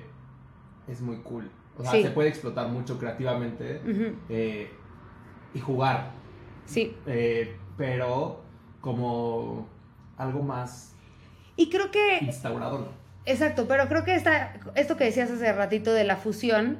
es 0.87 1.01
muy 1.01 1.17
cool. 1.17 1.49
O 1.77 1.83
sea, 1.83 1.91
Sí. 1.91 2.03
se 2.03 2.09
puede 2.11 2.29
explotar 2.29 2.69
mucho 2.69 2.97
creativamente 2.97 3.81
eh, 4.29 4.69
y 5.53 5.59
jugar. 5.59 6.11
Sí. 6.65 6.95
pero 7.77 8.41
como 8.81 9.67
algo 10.17 10.41
más 10.41 10.95
Y 11.57 11.69
creo 11.69 11.91
que 11.91 12.19
instaurador. 12.21 12.89
Exacto, 13.25 13.67
pero 13.67 13.87
creo 13.87 14.03
que 14.03 14.15
esta, 14.15 14.59
esto 14.75 14.97
que 14.97 15.03
decías 15.05 15.29
hace 15.31 15.51
ratito 15.53 15.93
de 15.93 16.03
la 16.03 16.15
fusión 16.15 16.79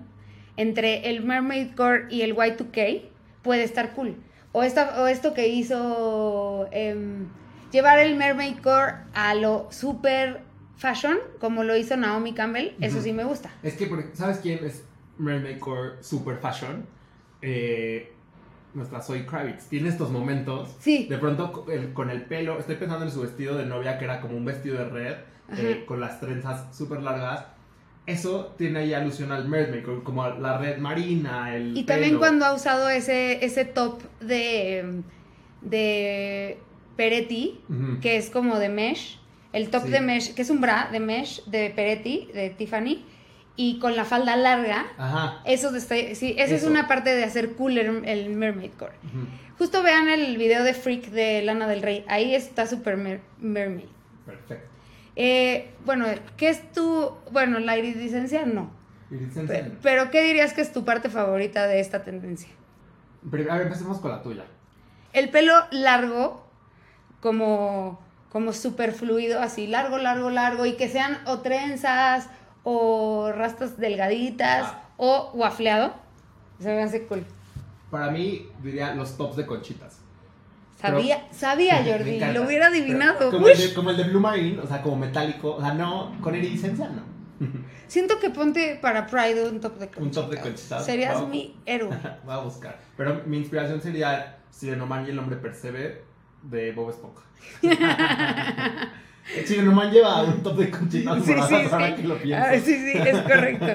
entre 0.58 1.10
el 1.10 1.24
Mermaid 1.24 1.76
Core 1.76 2.06
y 2.10 2.22
el 2.22 2.36
Y2K 2.36 3.04
puede 3.42 3.64
estar 3.64 3.94
cool. 3.94 4.16
O, 4.54 4.64
esta, 4.64 5.02
o 5.04 5.08
esto 5.08 5.34
que 5.34 5.48
hizo 5.50 6.68
em, 6.72 7.28
llevar 7.76 8.00
el 8.00 8.16
Mermaid 8.16 8.58
Core 8.64 8.94
a 9.14 9.36
lo 9.36 9.68
super 9.70 10.42
fashion, 10.78 11.18
como 11.40 11.64
lo 11.64 11.76
hizo 11.78 11.96
Naomi 11.98 12.34
Campbell, 12.34 12.72
eso 12.82 13.02
sí 13.02 13.14
me 13.14 13.24
gusta. 13.24 13.52
Es 13.64 13.76
que, 13.76 13.90
¿sabes 14.14 14.40
quién 14.40 14.64
es 14.66 14.84
Mermaid 15.18 15.60
Core 15.60 16.02
Super 16.02 16.38
Fashion? 16.38 16.86
Eh, 17.42 18.12
nuestra 18.74 19.02
Zoe 19.02 19.26
Kravitz. 19.26 19.68
Tiene 19.70 19.90
estos 19.90 20.10
momentos. 20.12 20.76
Sí. 20.80 21.08
De 21.10 21.18
pronto 21.18 21.66
el- 21.72 21.94
con 21.94 22.10
el 22.10 22.24
pelo, 22.24 22.60
estoy 22.60 22.76
pensando 22.76 23.06
en 23.06 23.12
su 23.12 23.22
vestido 23.22 23.56
de 23.58 23.66
novia 23.66 23.98
que 23.98 24.06
era 24.06 24.20
como 24.20 24.36
un 24.36 24.44
vestido 24.46 24.78
de 24.78 24.86
red, 24.90 25.16
eh, 25.58 25.84
con 25.88 26.00
las 26.02 26.20
trenzas 26.20 26.76
súper 26.76 27.02
largas. 27.02 27.46
Eso 28.06 28.54
tiene 28.58 28.80
ahí 28.80 28.94
alusión 28.94 29.32
al 29.32 29.48
Mermaid 29.48 29.84
Core, 29.84 30.04
como 30.04 30.28
la 30.30 30.58
red 30.58 30.78
marina, 30.78 31.56
el 31.56 31.76
Y 31.78 31.84
también 31.86 32.18
cuando 32.18 32.46
ha 32.46 32.54
usado 32.54 32.90
ese, 32.90 33.44
ese 33.46 33.64
top 33.66 34.02
de, 34.20 35.02
de 35.62 36.58
Peretti, 36.96 37.60
que 38.02 38.18
es 38.18 38.30
como 38.30 38.58
de 38.60 38.70
mesh, 38.70 39.20
el 39.54 39.70
top 39.70 39.84
Sí. 39.86 39.90
de 39.92 40.02
mesh, 40.02 40.34
que 40.34 40.42
es 40.42 40.50
un 40.50 40.62
bra 40.62 40.90
de 40.92 41.00
mesh 41.00 41.44
de 41.46 41.70
Peretti, 41.70 42.30
de 42.34 42.50
Tiffany, 42.50 43.04
y 43.58 43.80
con 43.80 43.96
la 43.96 44.04
falda 44.06 44.36
larga, 44.36 44.86
Ajá. 44.98 45.42
eso 45.46 45.72
de 45.72 45.80
este- 45.80 46.16
sí, 46.16 46.36
esa 46.38 46.56
es 46.56 46.62
Eso. 46.64 46.70
una 46.72 46.88
parte 46.88 47.16
de 47.16 47.24
hacer 47.24 47.54
cool 47.54 47.78
el, 47.78 48.30
Mermaid 48.32 48.72
Core. 48.78 48.96
Justo 49.58 49.82
vean 49.84 50.10
el 50.10 50.36
video 50.38 50.64
de 50.66 50.74
Freak 50.74 51.06
de 51.12 51.42
Lana 51.42 51.68
del 51.68 51.82
Rey, 51.82 52.04
ahí 52.10 52.36
está 52.36 52.68
Super 52.68 52.98
Mer- 52.98 53.22
Mermaid. 53.40 53.86
Perfecto. 54.26 54.68
Eh, 55.16 55.70
bueno, 55.86 56.06
¿qué 56.36 56.50
es 56.50 56.70
tu, 56.74 57.12
bueno, 57.32 57.60
la 57.60 57.78
iridiscencia 57.78 58.46
no. 58.46 58.70
Pe- 59.48 59.72
pero 59.82 60.12
¿qué 60.12 60.22
dirías 60.24 60.52
que 60.54 60.60
es 60.62 60.74
tu 60.74 60.84
parte 60.84 61.10
favorita 61.10 61.68
de 61.68 61.80
esta 61.80 62.04
tendencia? 62.04 62.50
Pero, 63.32 63.50
a 63.52 63.56
ver, 63.58 63.68
empecemos 63.68 64.00
con 64.00 64.12
la 64.12 64.22
tuya. 64.22 64.44
El 65.14 65.30
pelo 65.30 65.54
largo, 65.72 66.45
como, 67.30 68.00
como 68.32 68.54
súper 68.54 68.92
fluido, 68.92 69.42
así 69.42 69.66
largo, 69.66 69.98
largo, 69.98 70.30
largo, 70.30 70.68
y 70.68 70.74
que 70.74 70.88
sean 70.88 71.18
o 71.26 71.40
trenzas 71.40 72.30
o 72.64 73.32
rastas 73.36 73.78
delgaditas 73.80 74.66
Ah. 74.68 74.84
o 74.98 75.32
waffleado. 75.34 75.94
Se 76.60 76.68
me 76.68 76.84
hace 76.84 77.08
cool. 77.08 77.26
Para 77.90 78.12
mí, 78.12 78.48
diría 78.62 78.94
los 78.94 79.18
tops 79.18 79.38
de 79.38 79.46
conchitas. 79.48 79.98
Sabía, 80.80 81.26
sabía 81.32 81.82
Me 81.84 81.92
Jordi, 81.92 82.20
lo 82.34 82.44
hubiera 82.44 82.68
adivinado. 82.68 83.32
Como 83.32 83.48
el, 83.48 83.58
de, 83.58 83.74
como 83.74 83.90
el 83.90 83.98
de 83.98 84.04
Blue 84.04 84.20
Marine, 84.20 84.60
o 84.62 84.68
sea, 84.68 84.84
como 84.84 84.98
metálico. 84.98 85.56
O 85.56 85.62
sea, 85.62 85.74
no, 85.74 86.16
con 86.22 86.36
iridiscencia 86.36 86.88
no. 86.90 87.02
Siento 87.88 88.20
que 88.20 88.30
ponte 88.30 88.78
para 88.80 89.08
Pride 89.08 89.50
un 89.50 89.60
top 89.60 89.80
de 89.80 89.86
Un 90.00 90.12
top 90.12 90.30
de 90.30 90.38
conchita. 90.38 90.42
conchitas. 90.44 90.86
Serías 90.86 91.20
Wow. 91.20 91.28
mi 91.28 91.56
héroe. 91.66 91.90
Voy 92.26 92.36
a 92.36 92.38
buscar. 92.38 92.80
Pero 92.96 93.24
mi 93.26 93.38
inspiración 93.38 93.82
sería 93.82 94.38
Sirenoman 94.52 95.08
y 95.08 95.10
el 95.10 95.18
hombre 95.20 95.38
percebe 95.38 96.04
de 96.50 96.72
Bob 96.72 96.90
Esponja. 96.90 97.22
Sirenoman 99.46 99.92
lleva 99.92 100.24
un 100.24 100.44
top 100.44 100.58
de 100.58 100.70
conchitas 100.70 101.26
Sí, 101.26 101.34
sí, 101.34 101.56
ahora 101.72 101.88
sí. 101.88 102.02
que 102.02 102.08
lo 102.08 102.18
pienso. 102.18 102.46
Ah, 102.48 102.54
sí, 102.54 102.76
sí, 102.76 102.98
es 102.98 103.18
correcto. 103.22 103.66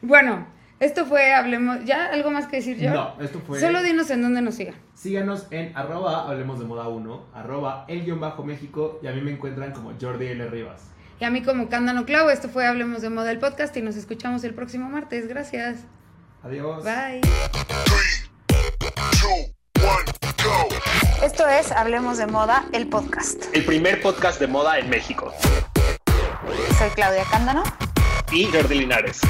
Bueno, 0.00 0.46
esto 0.78 1.04
fue 1.06 1.34
Hablemos. 1.34 1.84
¿Ya 1.84 2.06
algo 2.06 2.30
más 2.30 2.46
que 2.46 2.56
decir 2.58 2.78
yo? 2.78 2.90
No, 2.92 3.20
esto 3.20 3.40
fue. 3.44 3.58
Solo 3.60 3.82
dinos 3.82 4.10
en 4.10 4.22
dónde 4.22 4.40
nos 4.40 4.54
sigan. 4.54 4.76
Síganos 4.94 5.48
en 5.50 5.76
arroba 5.76 6.28
hablemos 6.28 6.60
de 6.60 6.64
moda 6.66 6.88
1, 6.88 7.26
arroba 7.34 7.84
el 7.88 8.04
guion 8.04 8.20
bajo 8.20 8.44
México 8.44 9.00
y 9.02 9.08
a 9.08 9.12
mí 9.12 9.20
me 9.20 9.32
encuentran 9.32 9.72
como 9.72 9.92
Jordi 10.00 10.26
L. 10.28 10.48
Rivas. 10.48 10.90
Y 11.20 11.24
a 11.24 11.30
mí 11.30 11.42
como 11.42 11.68
Cándano 11.68 12.04
Clau, 12.06 12.30
esto 12.30 12.48
fue 12.48 12.64
Hablemos 12.64 13.02
de 13.02 13.10
Moda 13.10 13.32
el 13.32 13.40
podcast 13.40 13.76
y 13.76 13.82
nos 13.82 13.96
escuchamos 13.96 14.44
el 14.44 14.54
próximo 14.54 14.88
martes. 14.88 15.26
Gracias. 15.26 15.78
Adiós. 16.44 16.84
Bye. 16.84 17.20
two, 19.18 19.82
one, 19.82 20.04
go. 20.44 20.68
Esto 21.22 21.48
es 21.48 21.72
Hablemos 21.72 22.16
de 22.16 22.28
Moda 22.28 22.64
el 22.72 22.86
podcast. 22.86 23.46
El 23.52 23.64
primer 23.64 24.00
podcast 24.00 24.38
de 24.38 24.46
moda 24.46 24.78
en 24.78 24.88
México. 24.88 25.34
Soy 26.78 26.90
Claudia 26.94 27.24
Cándano. 27.28 27.64
Y 28.30 28.44
Jordi 28.44 28.78
Linares. 28.78 29.20